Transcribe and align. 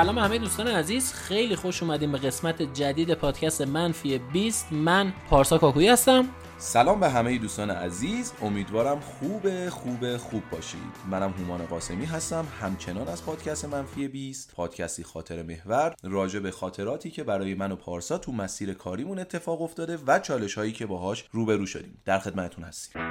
سلام 0.00 0.18
همه 0.18 0.38
دوستان 0.38 0.66
عزیز. 0.66 1.12
خیلی 1.12 1.56
خوش 1.56 1.82
اومدیم 1.82 2.12
به 2.12 2.18
قسمت 2.18 2.62
جدید 2.62 3.14
پادکست 3.14 3.62
منفی 3.62 4.18
20 4.18 4.72
من 4.72 5.12
پارسا 5.30 5.58
کاکویی 5.58 5.88
هستم. 5.88 6.24
سلام 6.58 7.00
به 7.00 7.10
همه 7.10 7.38
دوستان 7.38 7.70
عزیز. 7.70 8.32
امیدوارم 8.42 9.00
خوب 9.00 9.68
خوب 9.68 10.16
خوب 10.16 10.42
باشید. 10.52 10.80
منم 11.10 11.30
هومان 11.30 11.66
قاسمی 11.66 12.04
هستم. 12.04 12.46
همچنان 12.60 13.08
از 13.08 13.24
پادکست 13.24 13.64
منفی 13.64 14.08
20 14.08 14.54
پادکستی 14.54 15.04
خاطر 15.04 15.42
محور 15.42 15.94
راجع 16.02 16.40
به 16.40 16.50
خاطراتی 16.50 17.10
که 17.10 17.24
برای 17.24 17.54
من 17.54 17.72
و 17.72 17.76
پارسا 17.76 18.18
تو 18.18 18.32
مسیر 18.32 18.74
کاریمون 18.74 19.18
اتفاق 19.18 19.62
افتاده 19.62 19.98
و 20.06 20.18
چالش 20.18 20.54
هایی 20.54 20.72
که 20.72 20.86
باهاش 20.86 21.24
روبرو 21.32 21.66
شدیم. 21.66 22.02
در 22.04 22.18
خدمتتون 22.18 22.64
هستیم. 22.64 23.02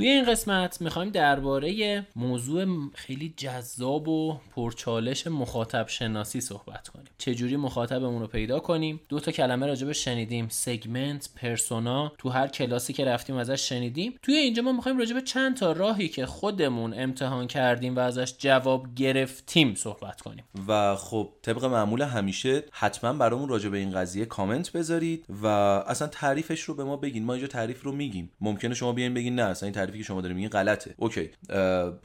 توی 0.00 0.08
این 0.08 0.24
قسمت 0.24 0.80
می‌خوایم 0.80 1.10
درباره 1.10 2.06
موضوع 2.16 2.90
خیلی 2.94 3.34
جذاب 3.36 4.08
و 4.08 4.36
پرچالش 4.54 5.26
مخاطب 5.26 5.88
شناسی 5.88 6.40
صحبت 6.40 6.88
کنیم. 6.88 7.06
چجوری 7.18 7.56
مخاطبمون 7.56 8.20
رو 8.20 8.26
پیدا 8.26 8.60
کنیم؟ 8.60 9.00
دو 9.08 9.20
تا 9.20 9.32
کلمه 9.32 9.66
راجع 9.66 9.92
شنیدیم. 9.92 10.48
segment 10.48 11.28
persona. 11.36 12.12
تو 12.18 12.28
هر 12.28 12.48
کلاسی 12.48 12.92
که 12.92 13.04
رفتیم 13.04 13.36
ازش 13.36 13.68
شنیدیم. 13.68 14.14
توی 14.22 14.34
اینجا 14.34 14.62
ما 14.62 14.72
می‌خوایم 14.72 14.98
راجع 14.98 15.14
به 15.14 15.22
چند 15.22 15.56
تا 15.56 15.72
راهی 15.72 16.08
که 16.08 16.26
خودمون 16.26 16.94
امتحان 16.94 17.46
کردیم 17.46 17.96
و 17.96 17.98
ازش 17.98 18.34
جواب 18.38 18.94
گرفتیم 18.94 19.74
صحبت 19.74 20.20
کنیم. 20.20 20.44
و 20.68 20.96
خب 20.96 21.28
طبق 21.42 21.64
معمول 21.64 22.02
همیشه 22.02 22.64
حتما 22.72 23.12
برامون 23.12 23.48
راجع 23.48 23.68
به 23.68 23.78
این 23.78 23.90
قضیه 23.90 24.24
کامنت 24.24 24.72
بذارید 24.72 25.26
و 25.42 25.46
اصلا 25.46 26.08
تعریفش 26.08 26.60
رو 26.60 26.74
به 26.74 26.84
ما 26.84 26.96
بگین. 26.96 27.24
ما 27.24 27.32
اینجا 27.32 27.48
تعریف 27.48 27.82
رو 27.82 27.92
میگیم. 27.92 28.30
ممکنه 28.40 28.74
شما 28.74 28.92
بیاین 28.92 29.14
بگین 29.14 29.34
نه 29.34 29.42
اصلا 29.42 29.66
این 29.66 29.74
تعریفی 29.90 30.04
که 30.04 30.08
شما 30.08 30.20
داریم 30.20 30.36
میگین 30.36 30.50
غلطه. 30.50 30.94
okay. 30.96 31.30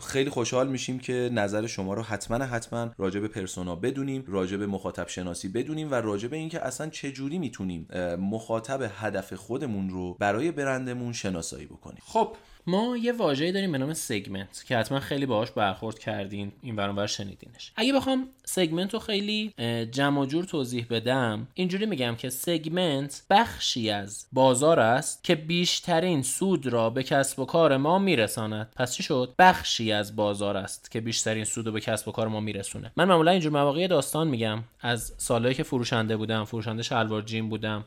خیلی 0.07 0.29
خوشحال 0.29 0.67
میشیم 0.67 0.99
که 0.99 1.29
نظر 1.33 1.67
شما 1.67 1.93
رو 1.93 2.01
حتما 2.01 2.45
حتما 2.45 2.91
راجع 2.97 3.19
به 3.19 3.27
persona 3.27 3.75
بدونیم 3.75 4.23
راجع 4.27 4.57
به 4.57 4.67
مخاطب 4.67 5.07
شناسی 5.07 5.49
بدونیم 5.49 5.91
و 5.91 5.95
راجع 5.95 6.27
به 6.27 6.37
اینکه 6.37 6.65
اصلا 6.65 6.89
چه 6.89 7.11
جوری 7.11 7.39
می‌تونیم 7.39 7.87
مخاطب 8.19 8.91
هدف 8.99 9.33
خودمون 9.33 9.89
رو 9.89 10.13
برای 10.13 10.51
برندمون 10.51 11.13
شناسایی 11.13 11.65
بکنیم. 11.65 12.01
خب 12.05 12.35
ما 12.67 12.97
یه 12.97 13.11
واژه‌ای 13.11 13.51
داریم 13.51 13.71
به 13.71 13.77
نام 13.77 13.93
segment 13.93 14.63
که 14.67 14.77
حتما 14.77 14.99
خیلی 14.99 15.25
باهاش 15.25 15.51
برخورد 15.51 15.99
کردین 15.99 16.51
این‌ور 16.61 16.75
اون‌ور 16.75 17.07
شنیدینش. 17.07 17.71
اگه 17.75 17.93
بخوام 17.93 18.27
segment 18.45 18.93
رو 18.93 18.99
خیلی 18.99 19.53
جمع 19.91 20.25
جور 20.25 20.43
توضیح 20.43 20.85
بدم 20.89 21.47
اینجوری 21.53 21.85
میگم 21.85 22.15
که 22.15 22.29
segment 22.29 23.23
بخشی 23.29 23.89
از 23.89 24.25
بازار 24.31 24.79
است 24.79 25.23
که 25.23 25.35
بیشترین 25.35 26.23
سود 26.23 26.67
را 26.67 26.89
به 26.89 27.03
کسب 27.03 27.39
و 27.39 27.45
کار 27.45 27.77
ما 27.77 27.99
میرساند. 27.99 28.73
پس 28.75 28.93
چی 28.93 29.03
شد؟ 29.03 29.33
بخشی 29.39 29.91
از 29.91 30.15
بازار 30.15 30.57
است 30.57 30.91
که 30.91 31.01
بیشترین 31.01 31.43
سود 31.43 31.65
رو 31.65 31.71
به 31.71 31.81
کسب 31.81 32.07
و 32.07 32.11
کار 32.11 32.27
ما 32.27 32.39
میرسونه. 32.39 32.91
من 32.95 33.05
معمولا 33.05 33.31
اینجور 33.31 33.51
مواقع 33.51 33.87
داستان 33.87 34.27
میگم. 34.27 34.63
از 34.81 35.13
سالهایی 35.17 35.55
که 35.55 35.63
فروشنده 35.63 36.17
بودم 36.17 36.43
فروشنده 36.43 36.83
شلوار 36.83 37.21
جین 37.21 37.49
بودم. 37.49 37.85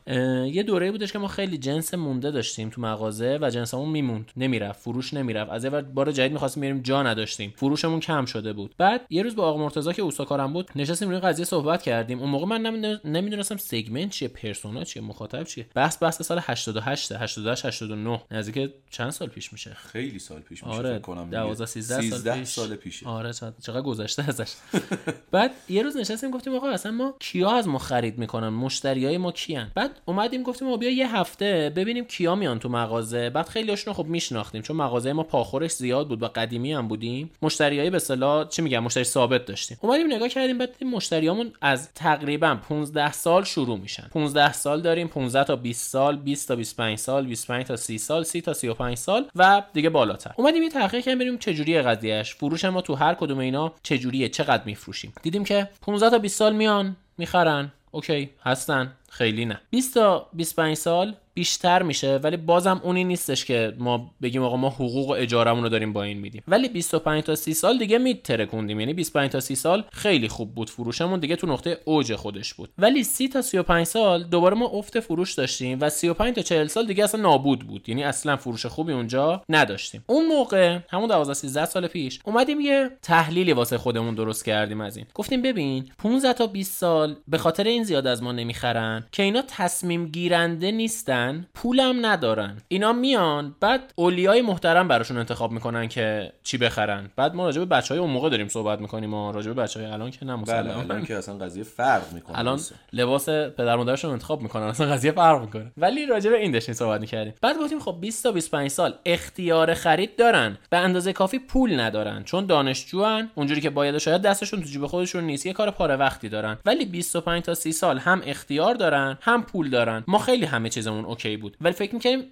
یه 0.51 0.63
دوره 0.63 0.91
بودش 0.91 1.13
که 1.13 1.19
ما 1.19 1.27
خیلی 1.27 1.57
جنس 1.57 1.93
مونده 1.93 2.31
داشتیم 2.31 2.69
تو 2.69 2.81
مغازه 2.81 3.39
و 3.41 3.49
جنسمون 3.49 3.89
میموند. 3.89 4.31
نمیره 4.37 4.68
فروش 4.71 5.13
نمی‌رفت. 5.13 5.51
از 5.51 5.65
اول 5.65 5.81
بار 5.81 6.11
جدید 6.11 6.31
می‌خواستیم 6.31 6.61
بریم 6.61 6.81
جا 6.81 7.03
نداشتیم. 7.03 7.53
فروشمون 7.55 7.99
کم 7.99 8.25
شده 8.25 8.53
بود. 8.53 8.75
بعد 8.77 9.01
یه 9.09 9.23
روز 9.23 9.35
با 9.35 9.43
آقا 9.47 9.59
مرتضی 9.59 9.93
که 9.93 10.01
اوساکارم 10.01 10.53
بود 10.53 10.69
نشستیم 10.75 11.09
روی 11.09 11.19
قضیه 11.19 11.45
صحبت 11.45 11.81
کردیم. 11.81 12.19
اون 12.19 12.29
موقع 12.29 12.45
من 12.45 12.99
نمی‌دونستم 13.05 13.57
سگمنت 13.57 14.09
چیه 14.09 14.27
پرسونا 14.27 14.83
چیه 14.83 15.01
مخاطب 15.01 15.43
چیه. 15.43 15.65
بحث 15.75 16.03
بحث 16.03 16.21
سال 16.21 16.39
88 16.43 17.11
88 17.11 17.65
89 17.65 18.21
نزدیک 18.31 18.71
چند 18.89 19.09
سال 19.09 19.27
پیش 19.27 19.53
میشه؟ 19.53 19.73
خیلی 19.73 20.19
سال 20.19 20.39
پیش 20.39 20.63
میشه 20.63 20.75
آره 20.77 20.99
12 20.99 21.65
13 21.65 22.01
سال 22.09 22.37
پیش. 22.39 22.47
سال 22.47 22.75
پیشه. 22.75 23.07
آره 23.07 23.31
چقدر 23.61 23.81
گذشته 23.81 24.29
ازش. 24.29 24.53
بعد 25.31 25.51
یه 25.69 25.83
روز 25.83 25.97
نشستیم 25.97 26.31
گفتیم 26.31 26.55
آقا 26.55 26.69
اصلا 26.69 26.91
ما 26.91 27.15
کیا 27.19 27.51
از 27.51 27.67
ما 27.67 27.77
خرید 27.77 28.17
می‌کنن؟ 28.17 28.49
مشتریای 28.49 29.17
ما 29.17 29.31
کیان؟ 29.31 29.71
بعد 29.75 29.91
اومدیم 30.05 30.43
گفتیم 30.43 30.67
ما 30.67 30.77
بیا 30.77 30.89
یه 30.89 31.15
هفته 31.15 31.73
ببینیم 31.75 32.05
کیا 32.05 32.35
میان 32.35 32.59
تو 32.59 32.69
مغازه. 32.69 33.29
بعد 33.29 33.47
خیلی 33.47 33.75
خب 33.75 34.05
میشناختیم. 34.05 34.58
چون 34.61 34.75
مغازه 34.75 35.13
ما 35.13 35.23
پاخورش 35.23 35.71
زیاد 35.71 36.07
بود 36.07 36.23
و 36.23 36.27
قدیمی 36.27 36.73
هم 36.73 36.87
بودیم. 36.87 37.31
مشتریای 37.41 37.89
به 37.89 37.95
اصطلاح 37.95 38.47
چی 38.47 38.61
میگم 38.61 38.79
مشتری 38.79 39.03
ثابت 39.03 39.45
داشتیم. 39.45 39.77
اومدیم 39.81 40.13
نگاه 40.13 40.27
کردیم 40.27 40.57
بعد 40.57 40.83
مشتریامون 40.83 41.53
از 41.61 41.93
تقریبا 41.93 42.55
15 42.55 43.11
سال 43.11 43.43
شروع 43.43 43.77
میشن. 43.77 44.07
15 44.11 44.53
سال 44.53 44.81
داریم 44.81 45.07
15 45.07 45.43
تا 45.43 45.55
20 45.55 45.89
سال 45.89 46.17
20 46.17 46.47
تا 46.47 46.55
25 46.55 46.97
سال 46.97 47.25
25 47.25 47.65
تا 47.65 47.75
30 47.75 47.97
سال 47.97 48.23
30 48.23 48.41
تا 48.41 48.53
35 48.53 48.97
سال 48.97 49.29
و 49.35 49.63
دیگه 49.73 49.89
بالاتر. 49.89 50.31
اومدیم 50.37 50.63
یه 50.63 50.69
تحقیق 50.69 51.03
کردیم 51.05 51.37
چه 51.37 51.53
جوریه 51.53 51.81
قضیهش 51.81 52.33
فروش 52.33 52.65
ما 52.65 52.81
تو 52.81 52.95
هر 52.95 53.13
کدوم 53.13 53.39
اینا 53.39 53.73
چه 53.83 53.97
جوریه 53.97 54.29
چقدر 54.29 54.63
میفروشیم. 54.65 55.13
دیدیم 55.21 55.43
که 55.43 55.69
15 55.81 56.09
تا 56.09 56.17
20 56.17 56.37
سال 56.37 56.55
میان 56.55 56.95
می‌خرن. 57.17 57.71
اوکی 57.91 58.29
هستن. 58.43 58.93
خیلی 59.09 59.45
نه. 59.45 59.61
20 59.69 59.93
تا 59.93 60.29
25 60.33 60.77
سال 60.77 61.15
بیشتر 61.39 61.83
میشه 61.83 62.15
ولی 62.17 62.37
بازم 62.37 62.81
اونی 62.83 63.03
نیستش 63.03 63.45
که 63.45 63.73
ما 63.77 64.11
بگیم 64.21 64.43
آقا 64.43 64.57
ما 64.57 64.69
حقوق 64.69 65.09
و 65.09 65.11
اجارمون 65.11 65.63
رو 65.63 65.69
داریم 65.69 65.93
با 65.93 66.03
این 66.03 66.17
میدیم. 66.17 66.43
ولی 66.47 66.69
25 66.69 67.23
تا 67.23 67.35
30 67.35 67.53
سال 67.53 67.77
دیگه 67.77 67.97
میترکوندیم 67.97 68.79
یعنی 68.79 68.93
25 68.93 69.31
تا 69.31 69.39
30 69.39 69.55
سال 69.55 69.83
خیلی 69.91 70.27
خوب 70.27 70.55
بود 70.55 70.69
فروشمون 70.69 71.19
دیگه 71.19 71.35
تو 71.35 71.47
نقطه 71.47 71.77
اوج 71.85 72.15
خودش 72.15 72.53
بود. 72.53 72.69
ولی 72.77 73.03
30 73.03 73.27
تا 73.27 73.41
35 73.41 73.85
سال 73.85 74.23
دوباره 74.23 74.55
ما 74.55 74.65
افت 74.65 74.99
فروش 74.99 75.33
داشتیم 75.33 75.77
و 75.81 75.89
35 75.89 76.35
تا 76.35 76.41
40 76.41 76.67
سال 76.67 76.85
دیگه 76.87 77.03
اصلا 77.03 77.21
نابود 77.21 77.59
بود. 77.59 77.89
یعنی 77.89 78.03
اصلا 78.03 78.37
فروش 78.37 78.65
خوبی 78.65 78.93
اونجا 78.93 79.43
نداشتیم. 79.49 80.03
اون 80.07 80.25
موقع 80.25 80.79
همون 80.89 81.07
12 81.07 81.33
13 81.33 81.65
سال 81.65 81.87
پیش 81.87 82.19
اومدیم 82.23 82.59
یه 82.59 82.89
تحلیلی 83.01 83.53
واسه 83.53 83.77
خودمون 83.77 84.15
درست 84.15 84.45
کردیم 84.45 84.81
از 84.81 84.97
این. 84.97 85.05
گفتیم 85.13 85.41
ببین 85.41 85.89
15 85.97 86.33
تا 86.33 86.47
20 86.47 86.77
سال 86.77 87.15
به 87.27 87.37
خاطر 87.37 87.63
این 87.63 87.83
زیاد 87.83 88.07
از 88.07 88.23
ما 88.23 88.31
نمی‌خرن 88.31 89.05
که 89.11 89.23
اینا 89.23 89.43
تصمیم 89.47 90.05
گیرنده 90.05 90.71
نیستن 90.71 91.28
پولم 91.53 92.05
ندارن. 92.05 92.57
اینا 92.67 92.93
میان 92.93 93.55
بعد 93.59 93.93
اولیای 93.95 94.41
محترم 94.41 94.87
براشون 94.87 95.17
انتخاب 95.17 95.51
می‌کنن 95.51 95.87
که 95.87 96.31
چی 96.43 96.57
بخرن. 96.57 97.09
بعد 97.15 97.35
ما 97.35 97.45
راجع 97.45 97.59
به 97.59 97.65
بچهای 97.65 97.99
اون 97.99 98.09
موقع 98.09 98.29
داریم 98.29 98.47
صحبت 98.47 98.79
می‌کنیم 98.79 99.09
ما 99.09 99.31
راجع 99.31 99.51
به 99.51 99.61
بچهای 99.61 99.85
الان 99.85 100.11
که 100.11 100.25
نه 100.25 100.37
بله 100.37 100.77
الان 100.77 101.05
که 101.05 101.17
اصلا 101.17 101.35
قضیه 101.35 101.63
فرق 101.63 102.13
می‌کنه. 102.13 102.39
الان 102.39 102.59
لباس 102.93 103.29
پدر 103.29 103.75
مادرشون 103.75 104.11
انتخاب 104.11 104.41
می‌کنن 104.41 104.63
اصلا 104.63 104.87
قضیه 104.87 105.11
فرق 105.11 105.41
می‌کنه. 105.41 105.71
ولی 105.77 106.05
راجع 106.05 106.29
به 106.29 106.37
این 106.37 106.51
داشتیم 106.51 106.75
صحبت 106.75 107.01
می‌کردیم. 107.01 107.33
بعد 107.41 107.57
گفتیم 107.57 107.79
خب 107.79 107.97
20 108.01 108.23
تا 108.23 108.31
25 108.31 108.69
سال 108.69 108.93
اختیار 109.05 109.73
خرید 109.73 110.15
دارن. 110.15 110.57
به 110.69 110.77
اندازه 110.77 111.13
کافی 111.13 111.39
پول 111.39 111.79
ندارن. 111.79 112.23
چون 112.23 112.45
دانشجوان 112.45 113.29
اونجوری 113.35 113.61
که 113.61 113.69
باید 113.69 113.97
شاید 113.97 114.21
دستشون 114.21 114.61
تو 114.61 114.65
جیب 114.65 114.85
خودشون 114.85 115.23
نیست 115.23 115.45
یه 115.45 115.53
کار 115.53 115.71
پاره 115.71 115.95
وقتی 115.95 116.29
دارن. 116.29 116.57
ولی 116.65 116.85
25 116.85 117.43
تا 117.43 117.53
30 117.53 117.71
سال 117.71 117.97
هم 117.97 118.21
اختیار 118.25 118.75
دارن 118.75 119.17
هم 119.21 119.43
پول 119.43 119.69
دارن. 119.69 120.03
ما 120.07 120.19
خیلی 120.19 120.45
همه 120.45 120.69
چیزمون 120.69 121.05
OK 121.19 121.37
بود. 121.37 121.57
ولی 121.61 121.73
فکر 121.73 121.93
می‌کنیم 121.95 122.23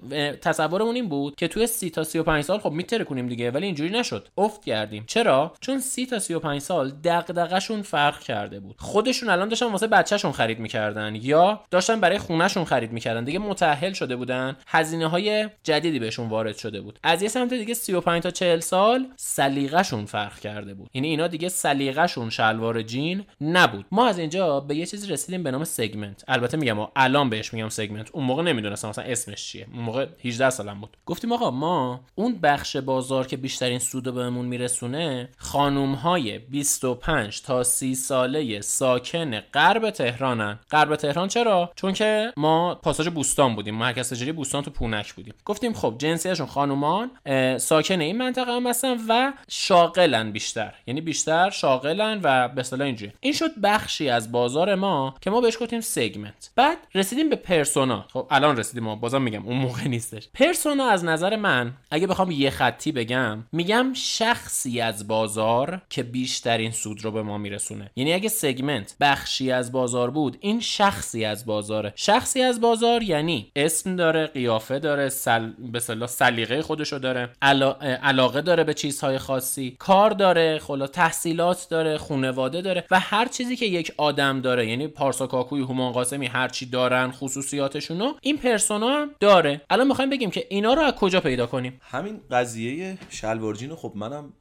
تصورمون 0.42 0.96
این 0.96 1.09
بود 1.09 1.36
که 1.36 1.48
توی 1.48 1.68
30 1.68 1.90
تا 1.90 2.03
35 2.03 2.44
سال 2.44 2.59
خب 2.59 2.72
می‌ترکونیم 2.72 3.28
دیگه 3.28 3.52
ولی 3.52 3.66
اینجوری 3.66 3.90
نشد. 3.90 4.28
افت 4.38 4.66
کردیم. 4.66 5.03
چرا؟ 5.08 5.53
چون 5.59 5.80
30 5.80 6.06
تا 6.06 6.20
35 6.20 6.62
سال 6.62 6.92
دغدغه‌شون 7.03 7.81
فرق 7.81 8.20
کرده 8.20 8.59
بود. 8.59 8.76
خودشون 8.80 9.30
الان 9.30 9.50
داشتن 9.50 9.66
واسه 9.66 9.88
بچهشون 9.88 10.31
خرید 10.31 10.59
می‌کردن 10.59 11.16
یا 11.16 11.62
داشتن 11.72 12.00
برای 12.00 12.17
خونهشون 12.17 12.66
خرید 12.66 12.91
می‌کردن. 12.91 13.23
دیگه 13.23 13.40
متأهل 13.40 13.94
شده 13.94 14.16
بودن 14.16 14.56
هزینه 14.67 15.08
های 15.08 15.50
جدیدی 15.64 16.00
بهشون 16.00 16.29
وارد 16.29 16.58
شده 16.58 16.82
بود. 16.82 17.00
از 17.03 17.22
یه 17.22 17.28
سمت 17.29 17.53
دیگه 17.53 17.73
35 17.73 18.23
تا 18.23 18.32
40 18.32 18.59
سال 18.59 19.08
سلیقه‌شون 19.16 20.06
فرق 20.06 20.40
کرده 20.40 20.73
بود. 20.73 20.90
یعنی 20.94 21.08
اینا 21.08 21.28
دیگه 21.28 21.50
سلیقه‌شون 21.50 22.29
شلوار 22.29 22.82
جین 22.82 23.23
نبود. 23.41 23.85
ما 23.91 24.08
از 24.08 24.20
اینجا 24.20 24.59
به 24.59 24.76
یه 24.76 24.85
چیزی 24.85 25.08
رسیدیم 25.08 25.44
به 25.44 25.52
نام 25.52 25.64
segment. 25.64 26.23
البته 26.28 26.58
میگم 26.58 26.78
الان 26.96 27.29
بهش 27.29 27.53
میگم 27.53 27.70
segment. 27.70 28.09
اون 28.11 28.23
موقع 28.23 28.44
نمی‌دونستم 28.85 29.02
مثلا 29.02 29.12
اسمش 29.12 29.46
چیه؟ 29.46 29.68
اون 29.74 29.84
موقع 29.84 30.06
18 30.26 30.50
سالم 30.50 30.82
بود. 30.82 30.97
گفتیم 31.06 31.32
آقا 31.32 31.52
ما 31.52 32.00
اون 32.16 32.40
بخش 32.40 32.78
بازار 32.78 33.28
که 33.28 33.38
بیشترین 33.38 33.79
سود 33.79 34.14
بهمون 34.14 34.46
میرسونه 34.46 35.29
خانوم 35.38 35.94
های 35.94 36.40
25 36.40 37.41
تا 37.41 37.64
30 37.64 37.96
ساله 37.96 38.62
ساکن 38.62 39.40
غرب 39.40 39.90
تهرانن. 39.90 40.59
غرب 40.72 40.96
تهران 40.96 41.28
چرا؟ 41.28 41.72
چون 41.76 41.94
که 41.94 42.34
ما 42.38 42.76
پاساژ 42.76 43.08
بوستان 43.08 43.56
بودیم. 43.56 43.76
مرکز 43.76 44.14
تجاری 44.14 44.32
بوستان 44.32 44.64
تو 44.64 44.72
پونک 44.72 45.14
بودیم. 45.14 45.34
گفتیم 45.46 45.73
خب 45.73 45.96
جنسیتشون 45.97 46.47
خانومان 46.47 47.12
ساکن 47.58 48.02
این 48.02 48.18
منطقه 48.18 48.52
هم 48.52 48.68
هستن 48.68 48.97
و 49.09 49.34
شاغلن 49.50 50.32
بیشتر. 50.32 50.73
یعنی 50.88 51.02
بیشتر 51.02 51.50
شاغلن 51.50 52.20
و 52.23 52.47
به 52.47 52.62
اصطلاح 52.62 52.85
اینجوری. 52.85 53.12
این 53.20 53.34
شد 53.34 53.59
بخشی 53.64 54.09
از 54.09 54.32
بازار 54.32 54.76
ما 54.76 55.16
که 55.22 55.30
ما 55.30 55.41
بهش 55.41 55.58
گفتیم 55.62 55.82
segment. 55.82 56.52
بعد 56.56 56.78
رسیدیم 56.96 57.30
به 57.30 57.35
persona. 57.35 58.05
خب 58.14 58.28
الان 58.32 58.57
رسیدیم 58.58 58.84
ما 58.84 58.96
بازم 58.96 59.22
میگم 59.22 59.46
اون 59.46 59.58
موقع 59.58 59.88
نیستش. 59.88 60.30
persona 60.34 60.90
از 60.90 61.04
نظر 61.04 61.36
من 61.36 61.74
اگه 61.92 62.08
بخوام 62.08 62.32
یه 62.32 62.50
خطی 62.50 62.92
بگم 62.92 63.44
میگم 63.52 63.94
شخصی 63.94 64.82
از 64.82 65.08
بازار 65.08 65.82
که 65.90 66.04
بیشترین 66.04 66.72
سود 66.72 67.04
رو 67.04 67.12
به 67.12 67.22
ما 67.22 67.38
میرسونه. 67.38 67.92
یعنی 67.96 68.14
اگه 68.14 68.30
segment 68.29 68.96
بخشی 69.00 69.52
از 69.52 69.72
بازار 69.72 70.12
بود 70.12 70.38
این 70.40 70.59
شخصی 70.59 71.26
از 71.26 71.46
بازاره. 71.46 71.94
شخصی 71.96 72.42
از 72.42 72.62
بازار 72.62 73.04
یعنی 73.04 73.52
اسم 73.56 73.96
داره 73.96 74.28
قیافه 74.28 74.80
داره 74.80 75.09
سل... 75.09 75.52
به 75.72 75.80
صلاح 75.80 76.09
سلیقه 76.09 76.62
خودشو 76.62 76.98
داره 76.98 77.30
علا... 77.42 77.72
علاقه 78.04 78.42
داره 78.42 78.64
به 78.64 78.74
چیزهای 78.74 79.18
خاصی 79.18 79.76
کار 79.80 80.09
داره 80.09 80.59
خلا 80.59 80.88
تحصیلات 80.88 81.68
داره 81.70 81.98
خونواده 81.98 82.62
داره 82.62 82.84
و 82.92 83.00
هر 83.00 83.28
چیزی 83.28 83.56
که 83.56 83.66
یک 83.66 83.92
آدم 83.98 84.42
داره 84.42 84.68
یعنی 84.68 84.88
پارسا 84.88 85.28
کاکوی 85.28 85.62
هومان 85.62 85.92
قاسمی 85.92 86.26
هر 86.26 86.48
چی 86.48 86.66
دارن 86.66 87.12
خصوصیاتشونو 87.12 88.14
این 88.22 88.38
پرسونا 88.47 88.90
هم 88.90 89.11
داره. 89.20 89.61
الان 89.70 89.88
می‌خوایم 89.88 90.09
بگیم 90.09 90.32
که 90.32 90.47
اینا 90.49 90.73
رو 90.73 90.82
از 90.82 90.94
کجا 90.94 91.22
پیدا 91.22 91.47
کنیم؟ 91.47 91.82
همین 91.82 92.22
قضیه 92.32 92.97
شلوارجین 93.09 93.76
خب 93.76 93.94
منم 93.96 94.34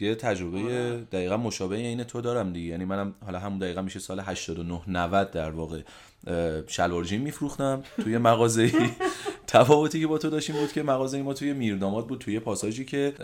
یه 0.00 0.14
تجربه 0.14 0.60
دقیقا 1.12 1.36
مشابه 1.36 1.76
این 1.76 2.04
تو 2.04 2.20
دارم 2.20 2.52
دیگه. 2.52 2.70
یعنی 2.70 2.84
منم 2.84 3.14
حالا 3.24 3.38
همون 3.38 3.58
دقیقا 3.58 3.82
میشه 3.82 3.98
سال 3.98 4.20
89 4.20 4.80
90 4.86 5.30
در 5.30 5.50
واقع 5.50 5.80
شلوار 6.66 7.04
میفروختم 7.04 7.82
توی 8.02 8.18
مغازه 8.18 8.72
تفاوتی 9.54 10.00
که 10.00 10.06
با 10.06 10.18
تو 10.18 10.30
داشتیم 10.30 10.56
بود 10.56 10.72
که 10.72 10.82
مغازه 10.82 11.22
ما 11.22 11.34
توی 11.34 11.52
میرداماد 11.52 12.06
بود 12.06 12.18
توی 12.18 12.40
پاساژی 12.40 12.84
که 12.84 13.14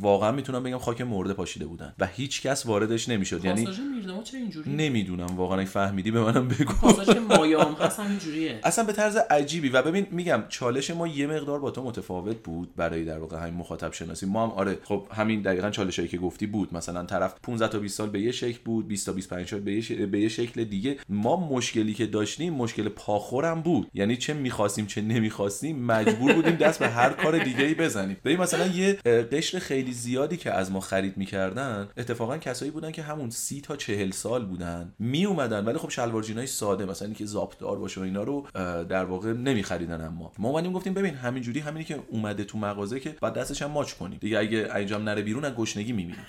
واقعا 0.00 0.32
می‌تونم 0.32 0.62
بگم 0.62 0.78
خاک 0.78 1.00
مرده 1.00 1.32
پاشیده 1.32 1.66
بودن 1.66 1.94
و 1.98 2.06
هیچ 2.06 2.42
کس 2.42 2.66
واردش 2.66 3.08
نمی‌شد. 3.08 3.44
یعنی 3.44 3.68
میرداماد 3.94 4.24
چه 4.24 4.38
اینجوری 4.38 4.72
نمی‌دونم 4.72 5.36
واقعا 5.36 5.58
اگه 5.58 5.68
فهمیدی 5.68 6.10
به 6.10 6.20
منم 6.20 6.48
بگو. 6.48 6.72
پاساژ 6.72 7.16
مایام 7.16 7.72
هست 7.74 8.00
اینجوریه. 8.00 8.60
اصلا 8.64 8.84
به 8.84 8.92
طرز 8.92 9.16
عجیبی. 9.16 9.68
و 9.68 9.82
ببین 9.82 10.06
میگم 10.10 10.42
چالش 10.48 10.90
ما 10.90 11.06
یه 11.06 11.26
مقدار 11.26 11.58
با 11.58 11.70
تو 11.70 11.82
متفاوت 11.82 12.36
بود 12.36 12.76
برای 12.76 13.04
در 13.04 13.18
واقع 13.18 13.38
همین 13.38 13.54
مخاطب 13.54 13.92
شناسی 13.92 14.26
ما 14.26 14.46
هم 14.46 14.50
آره 14.50 14.78
خب 14.84 15.06
همین 15.12 15.42
دقیقا 15.42 15.70
چالشایی 15.70 16.08
که 16.08 16.18
گفتی 16.18 16.46
بود. 16.46 16.74
مثلا 16.74 17.04
طرف 17.04 17.34
15 17.42 17.68
تا 17.68 17.78
20 17.78 17.98
سال 17.98 18.10
به 18.10 18.20
یه 18.20 18.32
شکل 18.32 18.58
بود 18.64 18.88
20 18.88 19.06
تا 19.06 19.12
25 19.12 19.48
سال 19.48 19.60
به 19.60 19.72
یه, 19.72 20.06
به 20.06 20.20
یه 20.20 20.28
شکل 20.28 20.64
دیگه. 20.64 20.96
ما 21.08 21.48
مشکلی 21.48 21.94
که 21.94 22.06
داشتیم 22.06 22.52
مشکل 22.52 22.88
پاخورم 22.88 23.62
بود. 23.62 23.88
یعنی 23.94 24.16
چه 24.16 24.34
می‌خواستیم 24.34 24.86
چه 24.86 25.00
نمی‌خواستیم 25.00 25.71
مجبور 25.72 26.32
بودیم 26.32 26.56
دست 26.56 26.78
به 26.78 26.88
هر 26.88 27.10
کار 27.10 27.38
دیگه 27.38 27.64
ای 27.64 27.74
بزنیم. 27.74 28.16
ببین 28.24 28.40
مثلا 28.40 28.66
یه 28.66 28.92
قشر 29.32 29.58
خیلی 29.58 29.92
زیادی 29.92 30.36
که 30.36 30.52
از 30.52 30.72
ما 30.72 30.80
خرید 30.80 31.16
می‌کردن 31.16 31.88
اتفاقا 31.96 32.38
کسایی 32.38 32.70
بودن 32.70 32.90
که 32.90 33.02
همون 33.02 33.30
سی 33.30 33.60
تا 33.60 33.76
چهل 33.76 34.10
سال 34.10 34.44
بودن 34.44 34.92
می 34.98 35.24
اومدن 35.24 35.64
ولی 35.64 35.78
خب 35.78 35.90
شلوار 35.90 36.22
جینای 36.22 36.46
ساده 36.46 36.84
مثلا 36.84 37.06
اینکه 37.06 37.26
زاپدار 37.26 37.78
باشه 37.78 38.00
و 38.00 38.04
اینا 38.04 38.22
رو 38.22 38.46
در 38.84 39.04
واقع 39.04 39.32
نمیخریدن 39.32 40.00
اما. 40.00 40.32
ما 40.38 40.48
اومدیم 40.48 40.72
گفتیم 40.72 40.94
ببین 40.94 41.14
همینجوری 41.14 41.60
همینی 41.60 41.84
که 41.84 41.98
اومده 42.10 42.44
تو 42.44 42.58
مغازه 42.58 43.00
که 43.00 43.16
بعد 43.20 43.34
دستش 43.34 43.62
هم 43.62 43.70
ماچ 43.70 43.92
کنیم. 43.92 44.18
دیگه 44.20 44.38
اگه 44.38 44.68
انجام 44.70 45.02
نره 45.02 45.22
بیرون 45.22 45.44
از 45.44 45.54
گشنگی 45.54 45.92
میمیریم. 45.92 46.24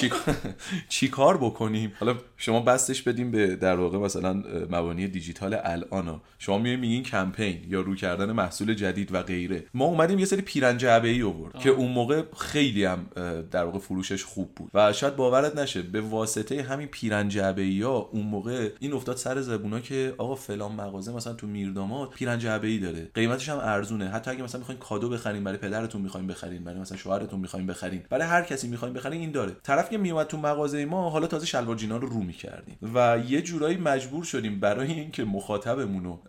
چی 0.88 1.08
کار 1.08 1.36
بکنیم؟ 1.36 1.92
حالا 2.00 2.14
شما 2.36 2.60
بستش 2.60 3.02
بدیم 3.02 3.30
به 3.30 3.56
در 3.56 3.76
واقع 3.76 3.98
مثلا 3.98 4.32
مبانی 4.70 5.08
دیجیتال 5.08 5.56
الان 5.64 6.20
شما 6.38 6.58
میای 6.58 6.76
میگین 6.76 7.02
کمپین 7.02 7.64
یا 7.68 7.80
رو 7.80 7.94
کردن 7.94 8.32
محصول 8.32 8.74
جدید 8.80 9.14
و 9.14 9.22
غیره. 9.22 9.64
ما 9.74 9.84
اومدیم 9.84 10.18
یه 10.18 10.24
سری 10.24 10.42
پیرن 10.42 10.78
جعبه 10.78 11.08
ای 11.08 11.22
آورد 11.22 11.58
که 11.58 11.70
اون 11.70 11.92
موقع 11.92 12.22
خیلی 12.38 12.84
هم 12.84 13.06
در 13.50 13.64
واقع 13.64 13.78
فروشش 13.78 14.24
خوب 14.24 14.54
بود. 14.54 14.70
و 14.74 14.92
شاید 14.92 15.16
باورت 15.16 15.56
نشه 15.56 15.82
به 15.82 16.00
واسطه 16.00 16.62
همین 16.62 16.86
پیرن 16.86 17.28
جعبه 17.28 17.62
ای 17.62 17.82
ها 17.82 17.96
اون 18.12 18.26
موقع 18.26 18.70
این 18.80 18.92
افتاد 18.92 19.16
سر 19.16 19.40
زبونا 19.40 19.80
که 19.80 20.14
آقا 20.18 20.34
فلان 20.34 20.72
مغازه 20.72 21.12
مثلا 21.12 21.32
تو 21.32 21.46
میرداماد 21.46 22.10
پیرن 22.10 22.38
جعبه 22.38 22.68
ای 22.68 22.78
داره. 22.78 23.10
قیمتش 23.14 23.48
هم 23.48 23.58
ارزونه. 23.58 24.08
حتی 24.08 24.30
اگه 24.30 24.42
مثلا 24.42 24.58
می‌خواین 24.58 24.80
کادو 24.80 25.08
بخرین 25.08 25.44
برای 25.44 25.58
پدرتون 25.58 26.02
می‌خواین 26.02 26.26
بخرین 26.26 26.64
برای 26.64 26.80
مثلا 26.80 26.98
شوهرتون 26.98 27.40
می‌خواین 27.40 27.66
بخرین 27.66 28.02
برای 28.10 28.26
هر 28.26 28.42
کسی 28.42 28.68
می‌خواین 28.68 28.94
بخرین 28.94 29.20
این 29.20 29.30
داره. 29.30 29.56
طرف 29.62 29.90
که 29.90 29.98
میومد 29.98 30.26
تو 30.26 30.36
مغازه 30.36 30.84
ما 30.84 31.10
حالا 31.10 31.26
تازه 31.26 31.46
شلوار 31.46 31.76
جینا 31.76 31.96
رو 31.96 32.08
رو 32.08 32.20
می‌کردیم. 32.20 32.78
و 32.94 33.18
یه 33.28 33.42
جورایی 33.42 33.76
مجبور 33.76 34.24
شدیم 34.24 34.60
برای 34.60 34.92
اینکه 34.92 35.24
مخاطبمون 35.24 36.04
رو 36.04 36.20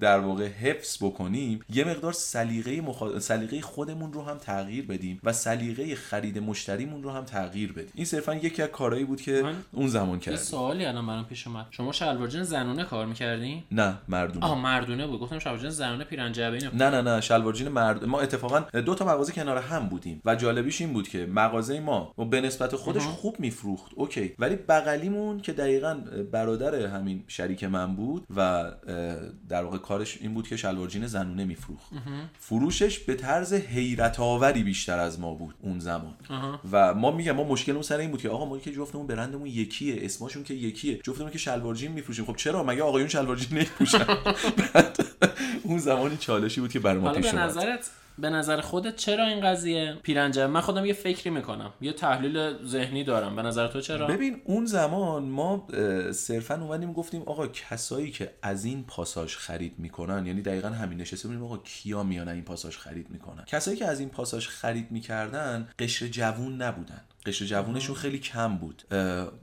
در 0.00 0.18
واقع 0.18 0.46
حفظ 0.46 0.96
بکنیم 1.02 1.60
یه 1.68 1.84
مقدار 1.94 2.12
سلیقه 2.12 2.80
مخ... 2.80 3.18
سلیقه 3.18 3.60
خودمون 3.60 4.12
رو 4.12 4.22
هم 4.22 4.38
تغییر 4.38 4.86
بدیم 4.86 5.20
و 5.24 5.32
سلیقه 5.32 5.94
خرید 5.94 6.38
مشتریمون 6.38 7.02
رو 7.02 7.10
هم 7.10 7.24
تغییر 7.24 7.72
بدیم. 7.72 7.92
این 7.94 8.04
صرفا 8.04 8.34
یکی 8.34 8.62
از 8.62 8.68
کارهایی 8.68 9.04
بود 9.04 9.20
که 9.20 9.44
اون 9.72 9.88
زمان 9.88 10.20
یه 10.26 10.36
سوالی 10.36 10.84
الان 10.84 11.06
برام 11.06 11.24
پیش 11.24 11.46
اومد. 11.46 11.66
شما 11.70 11.92
شلوار 11.92 12.28
جین 12.28 12.42
زنونه 12.42 12.84
کار 12.84 13.06
می‌کردین؟ 13.06 13.62
نه 13.72 13.98
مردونه. 14.08 14.46
آها 14.46 14.54
مردونه 14.54 15.06
بود. 15.06 15.20
گفتم 15.20 15.38
شلوار 15.38 15.58
جین 15.58 15.70
زنونه 15.70 16.04
پیرنجبه 16.04 16.58
نه 16.74 16.90
نه 16.90 17.02
نه 17.02 17.20
شلوار 17.20 17.52
جین 17.52 17.68
مرد 17.68 18.04
ما 18.04 18.20
اتفاقا 18.20 18.60
دو 18.80 18.94
تا 18.94 19.04
مغازه 19.04 19.32
کنار 19.32 19.58
هم 19.58 19.88
بودیم 19.88 20.22
و 20.24 20.34
جالبیش 20.34 20.80
این 20.80 20.92
بود 20.92 21.08
که 21.08 21.26
مغازه 21.26 21.80
ما 21.80 22.14
به 22.30 22.40
نسبت 22.40 22.76
خودش 22.76 23.02
خوب 23.02 23.40
میفروخت. 23.40 23.92
اوکی. 23.94 24.34
ولی 24.38 24.56
بغلیمون 24.56 25.40
که 25.40 25.52
دقیقا 25.52 25.94
برادر 26.32 26.74
همین 26.74 27.24
شریک 27.28 27.64
من 27.64 27.96
بود 27.96 28.26
و 28.36 28.70
در 29.48 29.64
واقع 29.64 29.78
کارش 29.78 30.18
این 30.20 30.34
بود 30.34 30.48
که 30.48 30.56
شلوار 30.56 30.88
جین 30.88 31.06
زنونه 31.06 31.44
میفروخت. 31.44 31.73
فروشش 32.38 32.98
به 32.98 33.14
طرز 33.14 33.52
حیرت 33.54 34.20
آوری 34.20 34.62
بیشتر 34.62 34.98
از 34.98 35.20
ما 35.20 35.34
بود 35.34 35.54
اون 35.62 35.78
زمان. 35.78 36.14
و 36.72 36.94
ما 36.94 37.10
میگم 37.10 37.32
ما 37.32 37.44
مشکلمون 37.44 37.82
سر 37.82 37.98
این 37.98 38.10
بود 38.10 38.22
که 38.22 38.28
آقا 38.28 38.44
ما 38.44 38.58
که 38.58 38.72
جفتمون 38.72 39.06
برندمون 39.06 39.46
یکیه 39.46 39.96
اسمشون 40.00 40.44
که 40.44 40.54
یکیه. 40.54 41.00
جفتمون 41.04 41.30
که 41.30 41.38
شلوار 41.38 41.74
جین 41.74 41.92
میفروشیم. 41.92 42.24
خب 42.24 42.36
چرا؟ 42.36 42.62
مگه 42.62 42.82
آقایون 42.82 43.08
شلوار 43.08 43.36
جین 43.36 43.58
نمیپوشن 43.58 44.06
اون 45.62 45.78
زمانی 45.78 46.16
چالشی 46.16 46.60
بود 46.60 46.72
که 46.72 46.80
برای 46.80 46.98
ما 46.98 47.12
پیش 47.12 47.34
اومد. 47.34 47.80
به 48.18 48.30
نظر 48.30 48.60
خودت 48.60 48.96
چرا 48.96 49.26
این 49.26 49.40
قضیه 49.40 49.96
پیرنجه؟ 50.02 50.46
من 50.46 50.60
خودم 50.60 50.84
یه 50.84 50.92
فکری 50.92 51.30
می‌کنم 51.30 51.72
یه 51.80 51.92
تحلیل 51.92 52.64
ذهنی 52.64 53.04
دارم 53.04 53.36
به 53.36 53.42
نظر 53.42 53.68
تو 53.68 53.80
چرا؟ 53.80 54.06
ببین 54.06 54.40
اون 54.44 54.66
زمان 54.66 55.22
ما 55.22 55.68
صرفا 56.12 56.54
اومدیم 56.54 56.92
گفتیم 56.92 57.22
آقا 57.22 57.46
کسایی 57.46 58.10
که 58.10 58.34
از 58.42 58.64
این 58.64 58.84
پاساژ 58.84 59.36
خرید 59.36 59.78
می‌کنن 59.78 60.26
یعنی 60.26 60.42
دقیقا 60.42 60.68
همین 60.68 61.00
نشسته 61.00 61.28
بودیم 61.28 61.44
آقا 61.44 61.58
کیا 61.58 62.02
میان 62.02 62.28
این 62.28 62.44
پاساژ 62.44 62.76
خرید 62.76 63.10
می‌کنن؟ 63.10 63.44
کسایی 63.46 63.76
که 63.76 63.86
از 63.86 64.00
این 64.00 64.08
پاساژ 64.08 64.48
خرید 64.48 64.90
می‌کردن 64.90 65.68
قشر 65.78 66.06
جوون 66.06 66.62
نبودن. 66.62 67.00
قشر 67.26 67.44
جوونشون 67.44 67.96
خیلی 67.96 68.18
کم 68.18 68.56
بود. 68.56 68.82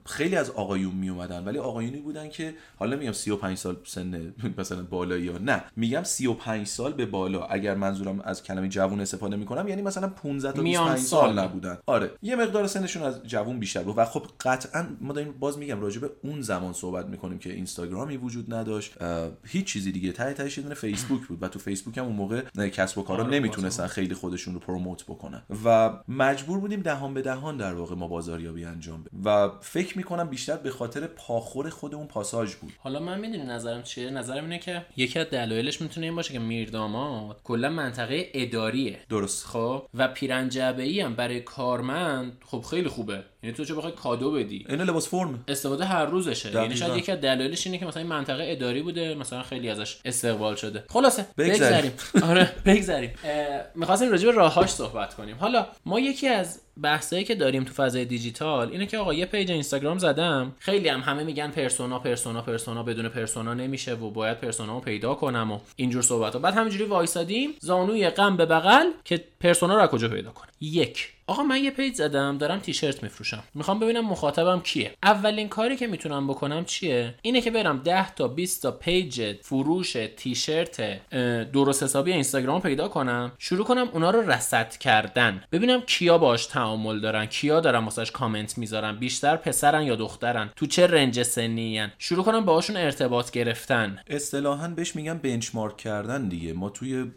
خیلی 0.05 0.35
از 0.35 0.49
آقایون 0.49 0.95
می 0.95 1.09
اومدن 1.09 1.43
ولی 1.43 1.57
آقایونی 1.57 1.97
بودن 1.97 2.29
که 2.29 2.53
حالا 2.79 2.97
میگم 2.97 3.11
35 3.11 3.57
سال 3.57 3.77
سن 3.85 4.33
مثلا 4.57 4.83
بالایی 4.83 5.23
یا 5.23 5.37
نه. 5.37 5.63
میگم 5.75 6.03
35 6.03 6.67
سال 6.67 6.93
به 6.93 7.05
بالا. 7.05 7.45
اگر 7.45 7.75
منظورم 7.75 8.19
از 8.21 8.43
کلمه 8.43 8.67
جوون 8.67 9.01
استفاده 9.01 9.35
می‌کنم 9.35 9.67
یعنی 9.67 9.81
مثلا 9.81 10.07
15 10.07 10.51
تا 10.51 10.61
25 10.61 10.99
سال. 10.99 11.39
نبودن. 11.39 11.77
آره. 11.85 12.11
یه 12.21 12.35
مقدار 12.35 12.67
سنشون 12.67 13.03
از 13.03 13.23
جوون 13.23 13.59
بیشتر 13.59 13.83
بود. 13.83 13.97
و 13.97 14.05
خب 14.05 14.23
قطعا 14.41 14.85
ما 15.01 15.13
داریم 15.13 15.33
باز 15.39 15.57
میگم 15.57 15.81
راجع 15.81 16.01
به 16.01 16.09
اون 16.23 16.41
زمان 16.41 16.73
صحبت 16.73 17.05
می‌کنیم 17.05 17.39
که 17.39 17.53
اینستاگرامی 17.53 18.17
وجود 18.17 18.53
نداشت. 18.53 18.93
هیچ 19.45 19.65
چیزی 19.65 19.91
دیگه. 19.91 20.11
ته 20.11 20.33
تهش 20.33 20.57
یه 20.57 20.73
فیسبوک 20.73 21.27
بود 21.27 21.43
و 21.43 21.47
تو 21.47 21.59
فیسبوک 21.59 21.97
هم 21.97 22.05
اون 22.05 22.15
موقع 22.15 22.41
کسب 22.69 22.97
و 22.97 23.03
کارا 23.03 23.23
آره 23.23 23.33
نمی‌تونستن 23.33 23.87
خیلی 23.87 24.13
خودشون 24.13 24.53
رو 24.53 24.59
پروموت 24.59 25.03
بکنن. 25.03 25.41
و 25.65 25.93
مجبور 26.07 26.59
بودیم 26.59 26.81
دهان 26.81 27.13
به 27.13 27.21
دهان 27.21 27.57
در 27.57 27.70
واقع 27.73 27.95
ما 27.95 28.07
بازاریابی 28.07 28.65
انجام 28.65 29.03
بدیم. 29.03 29.21
و 29.25 29.49
فکر 29.61 29.97
می‌کنم 29.97 30.29
بیشتر 30.29 30.57
به 30.57 30.71
خاطر 30.71 31.07
پاخور 31.07 31.69
خود 31.69 31.95
اون 31.95 32.07
پاساژ 32.07 32.55
بود. 32.55 32.73
حالا 32.79 32.99
من 32.99 33.19
می‌دونی 33.19 33.43
نظرم 33.43 33.83
چیه؟ 33.83 34.09
نظرم 34.09 34.43
اینه 34.43 34.59
که 34.59 34.85
یکی 34.97 35.19
از 35.19 35.27
دلایلش 35.27 35.81
می‌تونه 35.81 36.05
این 36.05 36.15
باشه 36.15 36.33
که 36.33 36.39
میرداماد 36.39 37.41
کلا 37.43 37.69
منطقه 37.69 38.31
اداریه. 38.33 38.99
درست. 39.09 39.45
خب؟ 39.45 39.83
و 39.93 40.07
پیرنجبه 40.07 40.83
ای 40.83 41.01
هم 41.01 41.15
برای 41.15 41.41
کارمند 41.41 42.37
خب 42.45 42.61
خیلی 42.61 42.89
خوبه. 42.89 43.23
یعنی 43.43 43.55
تو 43.55 43.65
چه 43.65 43.73
بخوای 43.73 43.93
کادو 43.93 44.31
بدی؟ 44.31 44.65
این 44.69 44.81
لباس 44.81 45.09
فرم. 45.09 45.43
استفاده 45.47 45.85
هر 45.85 46.05
روزشه. 46.05 46.53
یعنی 46.53 46.75
شاید 46.75 46.95
یکی 46.95 47.11
از 47.11 47.21
دلایلش 47.21 47.65
اینه 47.67 47.77
که 47.77 47.85
مثلا 47.85 48.01
این 48.01 48.09
منطقه 48.09 48.45
اداری 48.47 48.81
بوده 48.81 49.15
مثلا 49.15 49.43
خیلی 49.43 49.69
ازش 49.69 49.97
استقبال 50.05 50.55
شده. 50.55 50.83
خلاصه 50.89 51.25
بگذریم. 51.37 51.91
آره 52.29 52.51
بگذریم. 52.65 53.13
می‌خواستیم 53.75 54.11
راجع 54.11 54.25
به 54.25 54.31
راهاش 54.31 54.69
صحبت 54.69 55.13
کنیم. 55.13 55.35
حالا 55.39 55.67
ما 55.85 55.99
یکی 55.99 56.27
از 56.27 56.59
بحثایی 56.81 57.23
که 57.23 57.35
داریم 57.35 57.63
تو 57.63 57.73
فضای 57.73 58.05
دیجیتال 58.05 58.69
اینه 58.69 58.85
که 58.85 58.97
آقا 58.97 59.13
یه 59.13 59.25
پیج 59.25 59.51
اینستاگرام 59.51 59.97
زدم. 59.97 60.55
خیلی 60.59 60.89
هم 60.89 60.99
همه 60.99 61.23
میگن 61.23 61.51
persona 61.51 61.99
persona 61.99 62.41
persona 62.41 62.83
بدون 62.83 63.09
persona 63.09 63.53
نمیشه 63.53 63.93
و 63.93 64.09
باید 64.09 64.39
persona 64.39 64.73
رو 64.73 64.79
پیدا 64.79 65.15
کنم 65.15 65.51
و 65.51 65.59
اینجور 65.75 66.01
صحبت 66.01 66.35
و 66.35 66.39
بعد 66.39 66.53
همینجوری 66.53 66.83
وایسادیم 66.83 67.49
زانوی 67.59 68.09
غم 68.09 68.37
به 68.37 68.45
بغل 68.45 68.85
که 69.05 69.23
persona 69.41 69.81
رو 69.81 69.87
کجا 69.87 70.07
پیدا 70.07 70.31
کنم؟ 70.31 70.49
یک. 70.61 71.13
آقا 71.27 71.43
من 71.43 71.63
یه 71.63 71.71
پیج 71.71 71.95
زدم 71.95 72.37
دارم 72.37 72.59
تیشرت 72.59 73.03
میفروشم. 73.03 73.43
می‌خوام 73.55 73.79
ببینم 73.79 74.05
مخاطبم 74.05 74.59
کیه. 74.59 74.91
اولین 75.03 75.49
کاری 75.49 75.75
که 75.75 75.87
می‌تونم 75.87 76.27
بکنم 76.27 76.65
چیه؟ 76.65 77.15
اینه 77.21 77.41
که 77.41 77.51
برم 77.51 77.77
10 77.77 78.13
تا 78.13 78.27
20 78.27 78.63
تا 78.63 78.71
پیج 78.71 79.35
فروش 79.41 79.97
تیشرت 80.17 81.01
درست 81.51 81.83
حسابی 81.83 82.11
اینستاگرام 82.11 82.61
پیدا 82.61 82.87
کنم. 82.87 83.31
شروع 83.37 83.65
کنم 83.65 83.89
اونا 83.93 84.11
رو 84.11 84.31
رصد 84.31 84.77
کردن. 84.77 85.43
ببینم 85.51 85.81
کیا 85.81 86.17
باش 86.17 86.45
تعامل 86.45 86.99
دارن 86.99 87.25
کیا 87.25 87.59
دارن 87.59 87.83
واسش 87.83 88.11
کامنت 88.11 88.57
می‌ذارن 88.57 88.95
بیشتر 88.95 89.35
پسرن 89.35 89.83
یا 89.83 89.95
دخترن؟ 89.95 90.49
تو 90.55 90.65
چه 90.65 90.87
range 90.87 91.23
سنی 91.23 91.87
شروع 91.97 92.23
کنم 92.23 92.45
باهاشون 92.45 92.77
ارتباط 92.77 93.31
گرفتن. 93.31 93.99
اصطلاحا 94.07 94.67
بهش 94.67 94.95
میگن 94.95 95.17
benchmark 95.17 95.77
کردن 95.77 96.27
دیگه. 96.27 96.53
ما 96.53 96.69
توی 96.69 97.11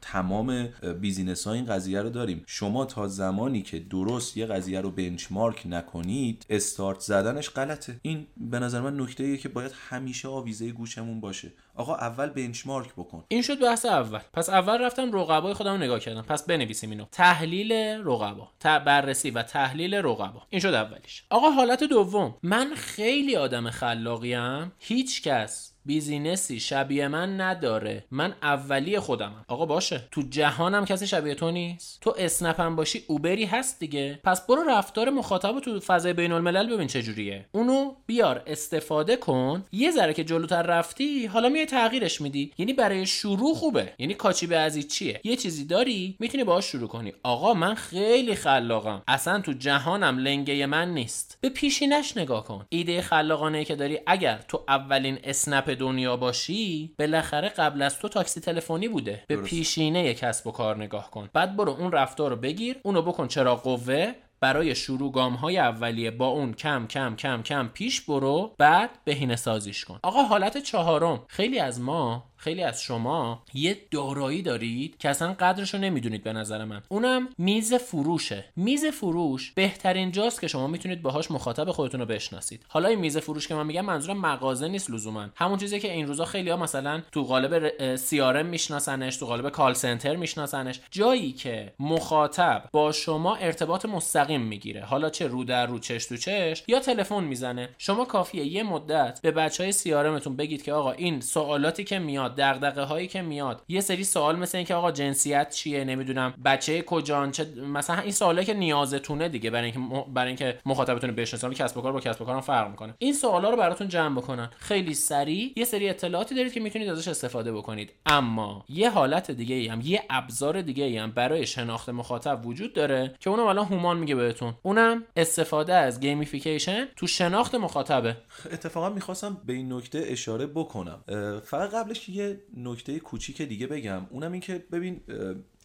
تمام 0.00 0.68
business 1.00 1.46
ها 1.46 1.59
این 1.60 1.68
قضیه 1.68 2.02
رو 2.02 2.10
داریم. 2.10 2.42
شما 2.46 2.84
تا 2.84 3.08
زمانی 3.08 3.62
که 3.62 3.78
درست 3.78 4.36
یه 4.36 4.46
قضیه 4.46 4.80
رو 4.80 4.90
benchmark 4.90 5.62
نکنید 5.66 6.46
استارت 6.50 7.00
زدنش 7.00 7.50
غلطه. 7.50 7.96
این 8.02 8.26
به 8.36 8.58
نظر 8.58 8.80
من 8.80 9.00
نکته 9.00 9.24
ایه 9.24 9.36
که 9.36 9.48
باید 9.48 9.72
همیشه 9.88 10.28
آویزه 10.28 10.70
گوشمون 10.70 11.20
باشه. 11.20 11.52
آقا 11.74 11.94
اول 11.94 12.26
benchmark 12.26 12.92
بکن. 12.92 13.24
این 13.28 13.42
شد 13.42 13.60
بحث 13.60 13.86
اول. 13.86 14.18
پس 14.32 14.48
اول 14.48 14.82
رفتم 14.82 15.12
رقبای 15.12 15.54
خودم 15.54 15.76
نگاه 15.76 16.00
کردم. 16.00 16.22
پس 16.22 16.42
بنویسیم 16.42 16.90
اینو. 16.90 17.04
تحلیل 17.12 17.72
رقبا. 18.04 18.48
بررسی 18.62 19.30
و 19.30 19.42
تحلیل 19.42 19.94
رقبا. 19.94 20.42
این 20.50 20.60
شد 20.60 20.74
اولیش. 20.74 21.24
آقا 21.30 21.50
حالت 21.50 21.84
دوم. 21.84 22.34
من 22.42 22.74
خیلی 22.74 23.36
آدم 23.36 23.70
خلاقیم. 23.70 24.72
هیچ 24.78 25.22
کس 25.22 25.69
business 25.84 26.52
ی 26.52 26.60
شبیه 26.60 27.08
من 27.08 27.40
نداره. 27.40 28.04
من 28.10 28.34
اولی 28.42 28.98
خودمم. 28.98 29.44
آقا 29.48 29.66
باشه. 29.66 30.08
تو 30.10 30.22
جهانم 30.22 30.84
کسی 30.84 31.06
شبیه 31.06 31.34
تو 31.34 31.50
نیست. 31.50 31.98
تو 32.00 32.14
اسنپم 32.18 32.76
باشی 32.76 33.04
اوبری 33.06 33.44
هست 33.44 33.80
دیگه. 33.80 34.20
پس 34.24 34.46
برو 34.46 34.62
رفتار 34.62 35.10
مخاطب 35.10 35.60
تو 35.60 35.80
فضای 35.80 36.12
بین 36.12 36.32
الملل 36.32 36.74
ببین 36.74 36.86
چجوریه 36.86 37.46
اونو 37.52 37.94
بیار 38.06 38.42
استفاده 38.46 39.16
کن. 39.16 39.64
یه 39.72 39.90
ذره 39.90 40.14
که 40.14 40.24
جلوتر 40.24 40.62
رفتی 40.62 41.26
حالا 41.26 41.48
میای 41.48 41.66
تغییرش 41.66 42.20
میدی. 42.20 42.52
یعنی 42.58 42.72
برای 42.72 43.06
شروع 43.06 43.54
خوبه. 43.54 43.92
یعنی 43.98 44.14
کاچی 44.14 44.46
به 44.46 44.56
از 44.56 44.82
هیچیه؟ 44.82 45.20
یه 45.24 45.36
چیزی 45.36 45.64
داری 45.64 46.16
می‌تونی 46.18 46.44
باهاش 46.44 46.64
شروع 46.64 46.88
کنی. 46.88 47.12
آقا 47.22 47.54
من 47.54 47.74
خیلی 47.74 48.34
خلاقم. 48.34 49.02
اصلا 49.08 49.40
تو 49.40 49.52
جهانم 49.52 50.18
لنگه 50.18 50.66
من 50.66 50.94
نیست. 50.94 51.38
به 51.40 51.48
پیشینش 51.48 52.16
نگاه 52.16 52.44
کن. 52.44 52.66
ایده 52.68 53.02
خلاقانه 53.02 53.64
که 53.64 53.74
داری 53.74 53.98
اگر 54.06 54.44
تو 54.48 54.64
اولین 54.68 55.18
اسنپ 55.24 55.69
دنیا 55.74 56.16
باشی 56.16 56.94
بالاخره 56.98 57.48
قبل 57.48 57.82
از 57.82 57.98
تو 57.98 58.08
تاکسی 58.08 58.40
تلفنی 58.40 58.88
بوده. 58.88 59.24
به 59.26 59.36
پیشینه 59.36 60.14
کسب 60.14 60.46
و 60.46 60.50
کار 60.50 60.76
نگاه 60.76 61.10
کن. 61.10 61.30
بعد 61.32 61.56
برو 61.56 61.72
اون 61.72 61.92
رفتار 61.92 62.30
رو 62.30 62.36
بگیر 62.36 62.76
اونو 62.82 63.02
بکن 63.02 63.28
چرا 63.28 63.56
قوه. 63.56 64.12
برای 64.42 64.74
شروع 64.74 65.12
گام 65.12 65.34
های 65.34 65.58
اولیه 65.58 66.10
با 66.10 66.26
اون 66.26 66.52
کم 66.54 66.86
کم 66.86 67.16
کم 67.16 67.42
کم 67.42 67.68
پیش 67.74 68.00
برو 68.00 68.54
بعد 68.58 68.90
بهینه 69.04 69.36
سازیش 69.36 69.84
کن. 69.84 70.00
آقا 70.02 70.22
حالت 70.22 70.58
چهارم. 70.58 71.24
خیلی 71.28 71.58
از 71.58 71.80
ما 71.80 72.29
خیلی 72.40 72.62
از 72.62 72.82
شما 72.82 73.42
یه 73.54 73.78
دارایی 73.90 74.42
دارید 74.42 74.98
که 74.98 75.08
اصلا 75.08 75.32
قدرش 75.32 75.74
رو 75.74 75.80
نمی‌دونید 75.80 76.22
به 76.22 76.32
نظر 76.32 76.64
من. 76.64 76.82
اونم 76.88 77.28
میز 77.38 77.74
فروشه. 77.74 78.44
میز 78.56 78.84
فروش 78.84 79.52
بهترین 79.52 80.12
جاست 80.12 80.40
که 80.40 80.48
شما 80.48 80.66
می‌تونید 80.66 81.02
باهاش 81.02 81.30
مخاطب 81.30 81.70
خودتون 81.70 82.00
رو 82.00 82.06
بشناسید. 82.06 82.64
حالا 82.68 82.88
این 82.88 82.98
میز 82.98 83.18
فروش 83.18 83.48
که 83.48 83.54
من 83.54 83.66
میگم 83.66 83.84
منظورم 83.84 84.20
مغازه 84.20 84.68
نیست 84.68 84.90
لزوما. 84.90 85.26
همون 85.36 85.58
چیزی 85.58 85.80
که 85.80 85.92
این 85.92 86.06
روزا 86.06 86.24
خیلی 86.24 86.50
ها 86.50 86.56
مثلا 86.56 87.02
تو 87.12 87.22
قالب 87.24 87.96
سی 87.96 88.20
آر 88.20 88.42
میشناسنش 88.42 89.16
تو 89.16 89.26
قالب 89.26 89.48
کال 89.48 89.74
سنتر 89.74 90.16
میشناسنش. 90.16 90.80
جایی 90.90 91.32
که 91.32 91.72
مخاطب 91.80 92.64
با 92.72 92.92
شما 92.92 93.36
ارتباط 93.36 93.86
مستقیم 93.86 94.40
می‌گیره. 94.40 94.84
حالا 94.84 95.10
چه 95.10 95.26
رو 95.26 95.44
در 95.44 95.66
رو 95.66 95.78
چش 95.78 96.06
تو 96.06 96.16
چش 96.16 96.62
یا 96.66 96.80
تلفن 96.80 97.24
می‌زنه. 97.24 97.68
شما 97.78 98.04
کافیه 98.04 98.44
یه 98.44 98.62
مدت 98.62 99.20
به 99.22 99.30
بچهای 99.30 99.66
های 99.66 99.72
سی 99.72 99.92
بگید 100.38 100.62
که 100.62 100.72
آقا 100.72 100.92
این 100.92 101.20
سوالاتی 101.20 101.84
که 101.84 101.98
میاد 101.98 102.29
دغدغه 102.36 102.82
هایی 102.82 103.06
که 103.06 103.22
میاد. 103.22 103.62
یه 103.68 103.80
سری 103.80 104.04
سوال 104.04 104.36
مثل 104.36 104.58
اینکه 104.58 104.74
آقا 104.74 104.92
جنسیت 104.92 105.50
چیه 105.50 105.84
نمی‌دونم 105.84 106.34
بچه 106.44 106.82
کجان 106.82 107.30
چه 107.30 107.44
مثلا 107.44 107.98
این 107.98 108.12
سوالی 108.12 108.44
که 108.44 108.54
نیازتونه 108.54 109.28
دیگه 109.28 109.50
برای 109.50 109.64
اینکه. 109.64 110.04
برای 110.14 110.28
اینکه 110.28 110.58
مخاطبتون 110.66 111.10
بشناسن 111.14 111.52
کسب 111.52 111.76
و 111.76 111.80
کار 111.80 111.92
با 111.92 112.00
کسب 112.00 112.22
و 112.22 112.24
کارم 112.24 112.40
فرق 112.40 112.70
می‌کنه. 112.70 112.94
این 112.98 113.12
سوالا 113.12 113.50
رو 113.50 113.56
براتون 113.56 113.88
جمع 113.88 114.16
بکنن. 114.16 114.50
خیلی 114.58 114.94
سریع 114.94 115.52
یه 115.56 115.64
سری 115.64 115.88
اطلاعاتی 115.88 116.34
دارید 116.34 116.52
که 116.52 116.60
می‌تونید 116.60 116.88
ازش 116.88 117.08
استفاده 117.08 117.52
بکنید. 117.52 117.92
اما 118.06 118.64
یه 118.68 118.90
حالت 118.90 119.30
دیگه 119.30 119.54
ای 119.54 119.68
هم 119.68 119.80
یه 119.84 120.02
ابزار 120.10 120.62
دیگه 120.62 120.84
ای 120.84 120.96
هم 120.96 121.10
برای 121.10 121.46
شناخت 121.46 121.88
مخاطب 121.88 122.46
وجود 122.46 122.72
داره 122.72 123.14
که 123.20 123.30
اونم 123.30 123.46
الان 123.46 123.66
هومان 123.66 123.98
میگه 123.98 124.14
بهتون. 124.14 124.54
اونم 124.62 125.04
استفاده 125.16 125.74
از 125.74 126.00
gamification 126.00 126.88
تو 126.96 127.06
شناخت 127.06 127.54
مخاطبه. 127.54 128.16
اتفاقا 128.52 128.88
می‌خواستم 128.88 129.40
به 129.46 129.52
این 129.52 129.72
نکته 129.72 130.04
اشاره 130.06 130.46
بکنم. 130.46 131.04
فقط 131.44 131.70
قبلش 131.70 132.08
یه 132.08 132.19
نکته 132.56 132.98
کوچیک 132.98 133.42
دیگه 133.42 133.66
بگم. 133.66 134.06
اونم 134.10 134.32
این 134.32 134.40
که 134.40 134.64
ببین 134.72 135.00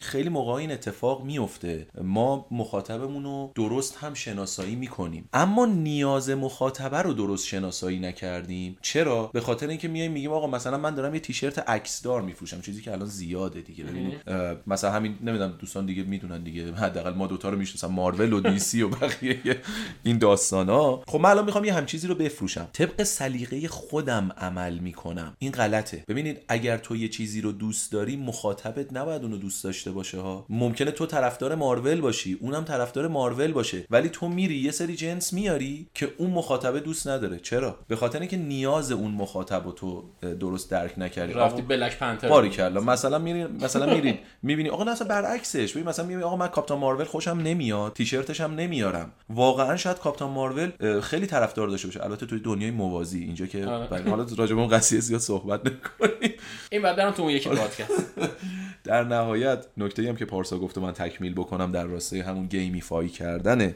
خیلی 0.02 0.30
موقع 0.30 0.52
این 0.52 0.72
اتفاق 0.72 1.24
میفته 1.24 1.88
ما 2.02 2.48
مخاطبمون 2.52 3.24
رو 3.24 3.52
درست 3.56 3.98
هم 3.98 4.14
شناسایی 4.14 4.76
می‌کنیم. 4.76 5.30
اما 5.34 5.66
نیاز 5.66 6.30
مخاطبه 6.30 6.98
رو 6.98 7.14
درست 7.14 7.48
شناسایی 7.48 8.00
نکردیم. 8.00 8.78
چرا؟ 8.82 9.30
به 9.34 9.42
خاطر 9.42 9.68
اینکه 9.68 9.88
میایم 9.88 10.12
میگیم 10.12 10.32
آقا 10.32 10.48
مثلا 10.48 10.78
من 10.78 10.96
دارم 10.96 11.14
یه 11.14 11.20
تیشرت 11.20 11.70
عکس 11.70 12.02
دار 12.02 12.22
میفروشم 12.22 12.62
چیزی 12.62 12.82
که 12.82 12.92
الان 12.92 13.08
زیاده 13.08 13.62
دیگه. 13.62 13.84
ببینید 13.84 14.30
مثلا 14.68 14.92
همین 14.92 15.18
نمی‌دونم 15.22 15.58
دوستان 15.60 15.86
دیگه 15.86 16.04
می‌دونن 16.04 16.44
دیگه. 16.44 16.74
حداقل 16.74 17.14
ما 17.14 17.28
دوتا 17.28 17.50
رو 17.50 17.58
می‌شناسم 17.58 17.94
مارول 17.94 18.34
و 18.34 18.40
دی 18.40 18.60
سی 18.60 18.82
و 18.82 18.90
بقیه 18.90 19.62
این 20.04 20.18
داستانا. 20.18 21.02
خب 21.08 21.20
من 21.20 21.30
الان 21.30 21.46
می‌خوام 21.46 21.66
یه 21.66 21.74
هم 21.74 21.86
چیزی 21.86 22.08
رو 22.08 22.16
بفروشم. 22.16 22.68
طبق 22.74 23.04
سلیقه 23.04 23.68
خودم 23.68 24.32
عمل 24.38 24.78
می‌کنم. 24.78 25.36
این 25.40 25.52
غلطه. 25.52 26.04
ببینید 26.08 26.42
اگر 26.48 26.78
تو 26.78 26.96
یه 26.96 27.08
چیزی 27.08 27.42
رو 27.42 27.52
دوست 27.52 27.92
داری 27.92 28.18
مخاطبت 28.18 28.94
نباید 28.94 29.22
اونو 29.22 29.38
دوست 29.38 29.64
داشته 29.64 29.85
باشه 29.92 30.20
ها. 30.20 30.46
ممکنه 30.50 30.92
تو 30.92 31.06
طرفدار 31.06 31.56
مارول 31.56 32.02
باشی 32.02 32.38
اونم 32.42 32.64
طرفدار 32.64 33.08
مارول 33.08 33.52
باشه. 33.52 33.86
ولی 33.90 34.10
تو 34.10 34.28
میری 34.28 34.56
یه 34.56 34.72
سری 34.72 34.96
جنس 34.96 35.34
میاری 35.34 35.88
که 35.94 36.14
اون 36.18 36.32
مخاطبه 36.32 36.80
دوست 36.80 37.08
نداره. 37.08 37.40
چرا؟ 37.40 37.80
به 37.88 37.96
خاطر 37.96 38.20
اینکه 38.20 38.38
نیاز 38.38 38.92
اون 38.92 39.12
مخاطب 39.12 39.66
رو 39.66 39.72
تو 39.72 40.04
درست 40.40 40.72
درک 40.72 40.94
نکردی. 40.98 41.34
رفتی 41.34 41.62
بلک 41.62 42.00
پنتر. 42.00 42.30
باری 42.30 42.50
کلا 42.50 42.82
مثلا 42.82 43.20
میری 43.20 43.44
مثلا 43.44 43.94
میری 43.94 44.20
می‌بینی 44.42 44.70
آقا 44.70 44.84
نه 44.84 44.96
برعکسش. 45.10 45.72
ببین 45.72 45.88
مثلا 45.88 46.06
می‌بینی 46.06 46.24
آقا 46.24 46.36
من 46.36 46.48
کاپیتان 46.48 46.80
مارول 46.80 47.04
خوشم 47.04 47.40
نمیاد 47.44 47.94
تیشرتش 47.94 48.42
هم 48.42 48.56
نمیارم. 48.56 49.12
واقعا 49.30 49.78
شاید 49.78 49.98
کاپیتان 49.98 50.32
مارول 50.32 51.00
خیلی 51.02 51.26
طرفدار 51.28 51.68
داشته 51.68 51.88
باشه. 51.88 52.04
البته 52.04 52.26
توی 52.26 52.40
دنیای 52.40 52.72
موازی 52.72 53.24
اینجا 53.24 53.46
که 53.46 53.66
آره. 53.66 54.10
حالا 54.10 54.26
راجع 54.38 54.56
به 54.56 54.62
اون 54.62 54.70
قضیه 54.70 55.00
زیاد 55.00 55.22
صحبت 55.22 55.62
نکنیم. 55.66 56.34
این 56.72 56.82
بعد 56.82 56.96
برام 56.96 57.14
تو 57.14 57.22
اون 57.22 57.32
یکی 57.32 57.50
پادکست. 57.50 58.06
در 58.84 59.04
نهایت 59.04 59.66
نکته 59.78 60.10
هم 60.10 60.16
که 60.16 60.26
پارسا 60.26 60.58
گفته 60.58 60.82
من 60.82 60.92
تکمیل 60.92 61.34
بکنم 61.34 61.72
در 61.72 61.86
راستای 61.86 62.20
همون 62.20 62.46
gamify 62.46 63.10
کردن 63.10 63.70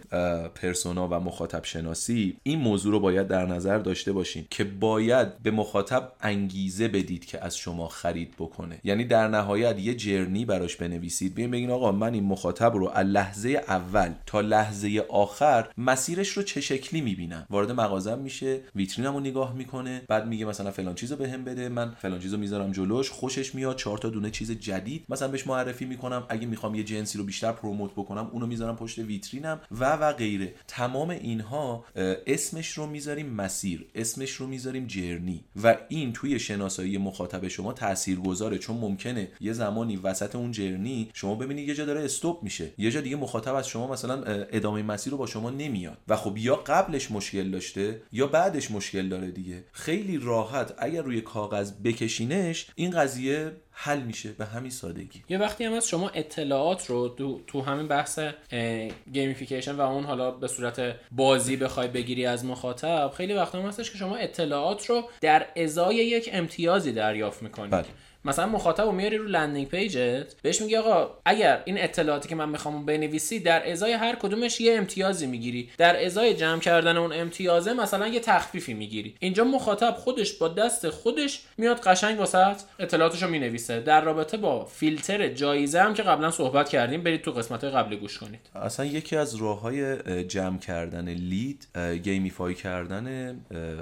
persona 0.55 1.07
و 1.07 1.13
مخاطب 1.13 1.63
شناسی 1.63 2.37
این 2.43 2.59
موضوع 2.59 2.91
رو 2.91 2.99
باید 2.99 3.27
در 3.27 3.45
نظر 3.45 3.77
داشته 3.77 4.11
باشین 4.11 4.45
که 4.49 4.63
باید 4.63 5.43
به 5.43 5.51
مخاطب 5.51 6.11
انگیزه 6.21 6.87
بدید 6.87 7.25
که 7.25 7.45
از 7.45 7.57
شما 7.57 7.87
خرید 7.87 8.33
بکنه. 8.39 8.79
یعنی 8.83 9.03
در 9.03 9.27
نهایت 9.27 9.79
یه 9.79 9.95
journey 9.95 10.45
براش 10.45 10.75
بنویسید. 10.75 11.33
ببین 11.33 11.51
بگین 11.51 11.71
آقا 11.71 11.91
من 11.91 12.13
این 12.13 12.23
مخاطب 12.23 12.75
رو 12.75 12.89
از 12.89 13.05
لحظه 13.05 13.49
اول 13.49 14.13
تا 14.25 14.41
لحظه 14.41 15.05
آخر 15.09 15.69
مسیرش 15.77 16.29
رو 16.29 16.43
چه 16.43 16.61
شکلی 16.61 17.01
می‌بینم؟ 17.01 17.45
وارد 17.49 17.71
مغازم 17.71 18.19
میشه 18.19 18.61
ویترینم 18.75 19.13
رو 19.13 19.19
نگاه 19.19 19.53
می‌کنه 19.53 20.01
بعد 20.07 20.27
میگه 20.27 20.45
مثلا 20.45 20.71
فلان 20.71 20.95
چیزو 20.95 21.15
بهم 21.15 21.43
بده 21.43 21.69
من 21.69 21.91
فلان 21.91 22.19
چیزو 22.19 22.37
می‌ذارم 22.37 22.71
جلوش 22.71 23.09
خوشش 23.09 23.55
میاد 23.55 23.75
چهار 23.75 23.97
تا 23.97 24.09
دونه 24.09 24.29
چیز 24.29 24.51
جدید 24.51 25.05
مثلا 25.09 25.27
بهش 25.27 25.47
معرفی 25.47 25.88
می‌کنم. 25.89 26.25
اگه 26.29 26.47
می‌خوام 26.47 26.75
یه 26.75 26.83
جنسی 26.83 27.17
رو 27.17 27.23
بیشتر 27.23 27.51
promote 27.51 27.91
بکنم 27.91 28.29
اونو 28.33 28.47
می‌ذارم 28.47 28.75
پشت 28.75 28.99
ویترینم 28.99 29.61
و 29.71 29.95
و 29.95 30.13
غیره. 30.13 30.53
تمام 30.67 31.09
اینها 31.09 31.85
اسمش 32.27 32.71
رو 32.71 32.87
می‌ذاریم 32.87 33.29
مسیر 33.29 33.85
اسمش 33.95 34.31
رو 34.31 34.47
می‌ذاریم 34.47 34.87
جرنی 34.87 35.43
و 35.63 35.77
این 35.89 36.13
توی 36.13 36.39
شناسایی 36.39 36.97
مخاطب 36.97 37.47
شما 37.47 37.73
تاثیرگذاره. 37.73 38.57
چون 38.57 38.77
ممکنه 38.77 39.31
یه 39.41 39.53
زمانی 39.53 39.97
وسط 39.97 40.35
اون 40.35 40.51
جرنی 40.51 41.09
شما 41.13 41.35
ببینید 41.35 41.67
یه 41.67 41.75
جا 41.75 41.85
داره 41.85 42.05
استوب 42.05 42.43
میشه. 42.43 42.71
یه 42.77 42.91
جا 42.91 43.01
دیگه 43.01 43.15
مخاطب 43.15 43.55
از 43.55 43.67
شما 43.67 43.91
مثلا 43.91 44.23
ادامه 44.25 44.83
مسیر 44.83 45.11
رو 45.11 45.17
با 45.17 45.25
شما 45.25 45.49
نمیاد. 45.49 45.97
و 46.07 46.15
خب 46.15 46.37
یا 46.37 46.55
قبلش 46.55 47.11
مشکل 47.11 47.51
داشته 47.51 48.01
یا 48.11 48.27
بعدش 48.27 48.71
مشکل 48.71 49.09
داره 49.09 49.31
دیگه. 49.31 49.63
خیلی 49.71 50.17
راحت 50.17 50.73
اگر 50.77 51.01
روی 51.01 51.21
کاغذ 51.21 51.71
بکشینش 51.83 52.67
این 52.75 52.91
قضیه 52.91 53.51
حل 53.81 53.99
میشه 53.99 54.31
به 54.31 54.45
همین 54.45 54.71
سادگی 54.71 55.23
یه 55.29 55.37
وقتی 55.37 55.63
هم 55.63 55.73
از 55.73 55.87
شما 55.87 56.09
اطلاعات 56.09 56.85
رو 56.85 57.09
تو, 57.47 57.61
همین 57.61 57.87
بحث 57.87 58.19
gamification 59.13 59.75
و 59.75 59.81
اون 59.81 60.03
حالا 60.03 60.31
به 60.31 60.47
صورت 60.47 60.95
بازی 61.11 61.57
بخوای 61.57 61.87
بگیری 61.87 62.25
از 62.25 62.45
مخاطب 62.45 63.11
خیلی 63.17 63.33
وقت 63.33 63.55
هم 63.55 63.61
هستش 63.61 63.91
که 63.91 63.97
شما 63.97 64.15
اطلاعات 64.15 64.85
رو 64.85 65.03
در 65.21 65.45
ازای 65.55 65.95
یک 65.95 66.29
امتیازی 66.33 66.91
دریافت 66.91 67.43
می‌کنید 67.43 67.71
بله. 67.71 67.85
مثلا 68.25 68.45
مخاطب 68.45 68.83
رو 68.83 68.91
میاری 68.91 69.17
رو 69.17 69.25
landing 69.25 69.67
page 69.67 70.22
ت 70.22 70.35
بهش 70.41 70.61
میگی 70.61 70.75
آقا 70.75 71.09
اگر 71.25 71.61
این 71.65 71.83
اطلاعاتی 71.83 72.29
که 72.29 72.35
من 72.35 72.49
می‌خوام 72.49 72.85
بنویسی 72.85 73.39
در 73.39 73.71
ازای 73.71 73.93
هر 73.93 74.15
کدومش 74.15 74.61
یه 74.61 74.77
امتیازی 74.77 75.27
می‌گیری. 75.27 75.69
در 75.77 76.05
ازای 76.05 76.33
جمع 76.33 76.59
کردن 76.59 76.97
اون 76.97 77.13
امتیازه 77.13 77.73
مثلا 77.73 78.07
یه 78.07 78.19
تخفیفی 78.19 78.73
می‌گیری. 78.73 79.15
اینجا 79.19 79.43
مخاطب 79.43 79.95
خودش 79.97 80.33
با 80.33 80.47
دست 80.47 80.89
خودش 80.89 81.41
میاد 81.57 81.79
قشنگ 81.79 82.19
واسه 82.19 82.55
اطلاعاتش 82.79 83.23
رو 83.23 83.29
می‌نویسه. 83.29 83.79
در 83.79 84.01
رابطه 84.01 84.37
با 84.37 84.65
فیلتر 84.65 85.27
جایزه 85.27 85.81
هم 85.81 85.93
که 85.93 86.03
قبلا 86.03 86.31
صحبت 86.31 86.69
کردیم 86.69 87.03
برید 87.03 87.21
تو 87.21 87.31
قسمت 87.31 87.63
قبلی 87.63 87.97
گوش 87.97 88.17
کنید. 88.17 88.39
اصلا 88.55 88.85
یکی 88.85 89.15
از 89.15 89.35
راه 89.35 89.61
های 89.61 90.23
جمع 90.23 90.57
کردن 90.57 91.09
lead 91.09 91.67
gamify 92.03 92.53
کردن 92.53 93.35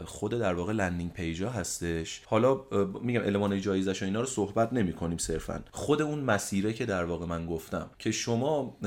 خود 0.05 0.31
در 0.39 0.53
واقع 0.53 0.73
landing 0.73 1.13
page 1.13 1.43
ها 1.43 1.49
هستش. 1.49 2.21
حالا 2.25 2.61
میگم 3.01 3.25
المان 3.25 3.61
جایزش 3.61 4.01
و 4.01 4.05
اینا 4.05 4.26
صحبت 4.27 4.73
نمی 4.73 4.93
کنیم 4.93 5.17
صرفا. 5.17 5.63
خود 5.71 6.01
اون 6.01 6.19
مسیره 6.19 6.73
که 6.73 6.85
در 6.85 7.03
واقع 7.03 7.25
من 7.25 7.45
گفتم 7.45 7.89
که 7.99 8.11
شما 8.11 8.77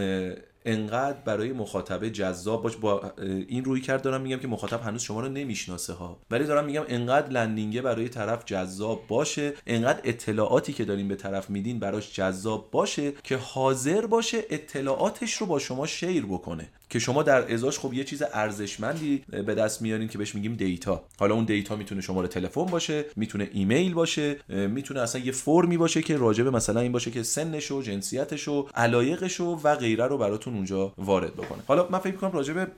انقدر 0.65 1.19
برای 1.25 1.53
مخاطبه 1.53 2.11
جذاب 2.11 2.63
باش 2.63 2.77
با 2.77 3.13
این 3.49 3.65
رویکرد 3.65 4.03
دارم 4.03 4.21
میگم 4.21 4.37
که 4.37 4.49
مخاطب 4.49 4.83
هنوز 4.83 5.03
شما 5.03 5.21
رو 5.21 5.29
نمی‌شناسه 5.29 5.93
ها. 5.93 6.21
ولی 6.31 6.45
دارم 6.45 6.65
میگم 6.65 6.85
انقدر 6.89 7.29
landing 7.29 7.76
ه 7.76 7.83
برای 7.83 8.09
طرف 8.09 8.45
جذاب 8.45 9.07
باشه 9.09 9.53
انقدر 9.67 10.01
اطلاعاتی 10.05 10.73
که 10.73 10.85
دارین 10.85 11.09
به 11.09 11.17
طرف 11.17 11.51
میدین 11.51 11.79
براش 11.79 12.15
جذاب 12.15 12.71
باشه 12.71 13.13
که 13.23 13.37
حاضر 13.37 14.07
باشه 14.07 14.45
اطلاعاتش 14.51 15.35
رو 15.35 15.47
با 15.47 15.59
شما 15.59 15.87
share 15.87 16.27
بکنه. 16.27 16.69
که 16.91 16.99
شما 16.99 17.23
در 17.23 17.53
ازاش 17.53 17.79
خب 17.79 17.95
یه 17.95 18.05
چیز 18.05 18.23
ارزشمندی 18.33 19.25
به 19.47 19.55
دست 19.55 19.83
میارین 19.83 20.09
که 20.09 20.19
بهش 20.19 20.35
میگیم 20.35 20.55
data. 20.55 21.05
حالا 21.19 21.35
اون 21.35 21.45
data 21.45 21.77
می‌تونه 21.77 22.01
شماره 22.01 22.29
تلفن 22.29 22.65
باشه 22.65 23.05
می‌تونه 23.17 23.51
ایمیل 23.53 23.95
باشه 23.95 24.37
می‌تونه 24.49 25.01
اصلا 25.01 25.21
یه 25.21 25.33
فرمی 25.33 25.77
باشه 25.77 26.03
که 26.03 26.17
راجب 26.17 26.49
مثلا 26.49 26.81
این 26.81 26.93
باشه 26.93 27.11
که 27.11 27.23
سنش 27.23 27.71
و 27.71 27.83
جنسیتش 27.83 28.49
و 28.49 28.69
علایقش 28.75 29.41
و 29.41 29.57
غیره 29.57 30.07
رو 30.07 30.19
براتون 30.19 30.55
اونجا 30.55 30.93
وارد 30.99 31.35
بکنه. 31.35 31.59
حالا 31.67 31.89
من 31.91 31.99
فکر 31.99 32.13
می‌کنم 32.13 32.33
راجب 32.33 32.71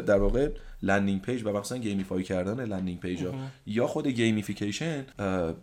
در 0.00 0.18
واقع 0.18 0.48
landing 0.82 1.22
page 1.22 1.42
و 1.44 1.52
مثلا 1.52 1.78
gamify 1.78 2.22
کردن 2.22 2.64
landing 2.64 3.00
page 3.00 3.24
ها. 3.24 3.32
یا 3.66 3.86
خود 3.86 4.06
gamification 4.06 5.06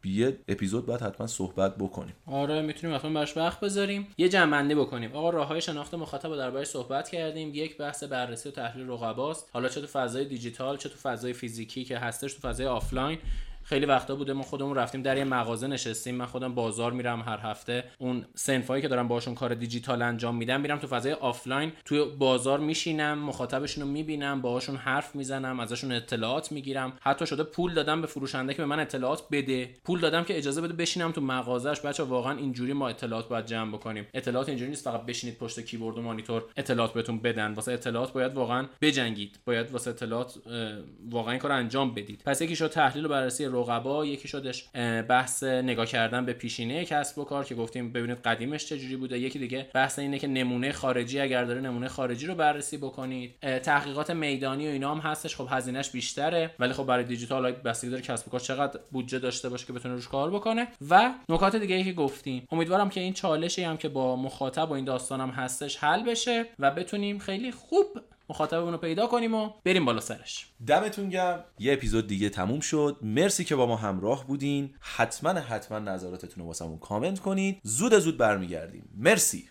یه 0.05 0.37
اپیزود 0.47 0.85
باید 0.85 1.01
حتما 1.01 1.27
صحبت 1.27 1.77
بکنیم. 1.77 2.13
آره 2.25 2.61
می‌تونیم 2.61 2.95
حتما 2.95 3.13
براش 3.13 3.37
وقت 3.37 3.59
بذاریم. 3.59 4.07
یه 4.17 4.29
جمع‌بندی 4.29 4.75
بکنیم. 4.75 5.11
آقا 5.13 5.29
راههای 5.29 5.61
شناخت 5.61 5.93
مخاطب 5.93 6.29
رو 6.29 6.37
دربارش 6.37 6.67
صحبت 6.67 7.09
کردیم. 7.09 7.51
یک 7.53 7.77
بحث 7.77 8.03
بررسی 8.03 8.49
و 8.49 8.51
تحلیل 8.51 8.89
رقباست. 8.89 9.49
حالا 9.53 9.69
چه 9.69 9.81
تو 9.81 9.87
فضای 9.87 10.25
دیجیتال 10.25 10.77
چه 10.77 10.89
تو 10.89 10.95
فضای 10.95 11.33
فیزیکی 11.33 11.83
که 11.83 11.97
هستش 11.97 12.33
تو 12.33 12.47
فضای 12.47 12.65
آفلاین. 12.65 13.17
خیلی 13.63 13.85
وقتا 13.85 14.15
بوده 14.15 14.33
ما 14.33 14.43
خودمون 14.43 14.75
رفتیم 14.75 15.01
در 15.01 15.17
یه 15.17 15.23
مغازه 15.23 15.67
نشستیم. 15.67 16.15
من 16.15 16.25
خودم 16.25 16.55
بازار 16.55 16.91
میرم 16.91 17.21
هر 17.21 17.39
هفته. 17.39 17.83
اون 17.97 18.25
صنفایی 18.35 18.81
که 18.81 18.87
دارم 18.87 19.07
باشون 19.07 19.35
کار 19.35 19.53
دیجیتال 19.53 20.01
انجام 20.01 20.35
میدم 20.35 20.61
میرم 20.61 20.77
تو 20.77 20.87
فضای 20.87 21.13
آفلاین 21.13 21.71
توی 21.85 22.05
بازار 22.05 22.59
میشینم 22.59 23.19
مخاطبشون 23.19 23.83
رو 23.83 23.89
می‌بینم 23.89 24.41
باهاشون 24.41 24.75
حرف 24.75 25.15
می‌زنم 25.15 25.59
ازشون 25.59 25.91
اطلاعات 25.91 26.51
می‌گیرم. 26.51 26.93
حتی 27.01 27.25
شده 27.25 27.43
پول 27.43 27.73
دادم 27.73 28.01
به 28.01 28.07
فروشنده 28.07 28.53
که 28.53 28.61
به 28.61 28.65
من 28.65 28.79
اطلاعات 28.79 29.23
بده. 29.31 29.69
پول 29.83 29.99
دادم 29.99 30.23
که 30.23 30.37
اجازه 30.37 30.61
بده 30.61 30.73
بشینم 30.73 31.11
تو 31.11 31.21
مغازش. 31.21 31.81
بچه 31.81 32.03
واقعا 32.03 32.37
اینجوری 32.37 32.73
ما 32.73 32.89
اطلاعات 32.89 33.29
باید 33.29 33.45
جمع 33.45 33.71
بکنیم. 33.71 34.07
اطلاعات 34.13 34.49
اینجوری 34.49 34.69
نیست 34.69 34.85
فقط 34.85 35.05
بشینید 35.05 35.37
پشت 35.37 35.59
کیبورد 35.59 35.97
و 35.97 36.01
مانیتور 36.01 36.43
اطلاعات 36.57 36.93
بهتون 36.93 37.19
بدن. 37.19 37.53
واسه 37.53 37.71
اطلاعات 37.71 38.13
باید 38.13 38.33
واقعا 38.33 38.65
بجنگید. 38.81 39.39
باید 39.45 39.71
واسه 39.71 39.89
اطلاعات 39.89 40.33
واقعا 41.09 41.37
کار 41.37 41.51
انجام 41.51 41.93
بدید. 41.93 42.21
پس 42.25 42.41
یکی 42.41 42.55
شد 42.55 42.67
تحلیل 42.67 43.05
و 43.05 43.09
بررسی 43.09 43.45
رقبا 43.53 44.05
یکی 44.05 44.27
شدش 44.27 44.69
بحث 45.09 45.43
نگاه 45.43 45.85
کردن 45.85 46.25
به 46.25 46.33
پیشینه 46.33 46.85
کسب 46.85 47.17
و 47.17 47.23
کار 47.23 47.43
که 47.43 47.55
گفتیم 47.55 47.93
ببینید 47.93 48.17
قدیمش 48.17 48.65
چجوری 48.65 48.95
بوده. 48.95 49.19
یکی 49.19 49.39
دیگه 49.39 49.67
بحث 49.73 49.99
اینه 49.99 50.19
که 50.19 50.27
نمونه 50.27 50.71
خارجی 50.71 51.19
اگر 51.19 51.43
داره 51.43 51.61
نمونه 51.61 51.87
خارجی 51.87 52.27
رو 52.27 52.35
بررسی 52.35 52.77
بکنید. 52.77 53.39
تحقیقات 53.59 54.11
میدانی 54.11 54.67
و 54.67 54.71
اینا 54.71 54.95
هم 54.95 55.11
هستش. 55.11 55.35
خب 55.35 55.47
هزینهش 55.49 55.89
بیشتره 55.89 56.51
ولی 56.59 56.73
خب 56.73 56.83
برای 56.83 57.03
دیجیتال 57.03 57.51
بستگی 57.51 57.91
داره 57.91 58.01
کسب 58.01 58.27
و 58.27 58.31
کار 58.31 58.39
چقدر 58.39 58.79
بودجه 58.91 59.19
داشته 59.19 59.49
باشه 59.49 59.65
که 59.65 59.73
بتونه 59.73 59.95
روش 59.95 60.07
کار 60.07 60.31
بکنه. 60.31 60.67
و 60.89 61.11
نکات 61.29 61.55
دیگه 61.55 61.75
ای 61.75 61.83
که 61.83 61.93
گفتیم 61.93 62.47
امیدوارم 62.51 62.89
که 62.89 62.99
این 62.99 63.13
چالشی 63.13 63.63
هم 63.63 63.77
که 63.77 63.89
با 63.89 64.15
مخاطب 64.15 64.69
و 64.69 64.73
این 64.73 64.85
داستانم 64.85 65.29
هستش 65.29 65.77
حل 65.77 66.03
بشه 66.03 66.45
و 66.59 66.71
بتونیم 66.71 67.19
خیلی 67.19 67.51
خوب 67.51 67.87
مخاطبمون 68.29 68.71
رو 68.71 68.77
پیدا 68.77 69.07
کنیم 69.07 69.33
و 69.33 69.49
بریم 69.63 69.85
بالا 69.85 69.99
سرش. 69.99 70.47
دمتون 70.67 71.09
گرم. 71.09 71.43
یه 71.59 71.73
اپیزود 71.73 72.07
دیگه 72.07 72.29
تموم 72.29 72.59
شد. 72.59 72.97
مرسی 73.01 73.43
که 73.43 73.55
با 73.55 73.65
ما 73.65 73.75
همراه 73.75 74.27
بودین. 74.27 74.73
حتما 74.79 75.29
حتما 75.29 75.79
نظراتتون 75.79 76.43
رو 76.43 76.47
واسمون 76.47 76.79
کامنت 76.79 77.19
کنید. 77.19 77.59
زود 77.63 77.99
زود 77.99 78.17
برمیگردیم. 78.17 78.89
مرسی. 78.97 79.49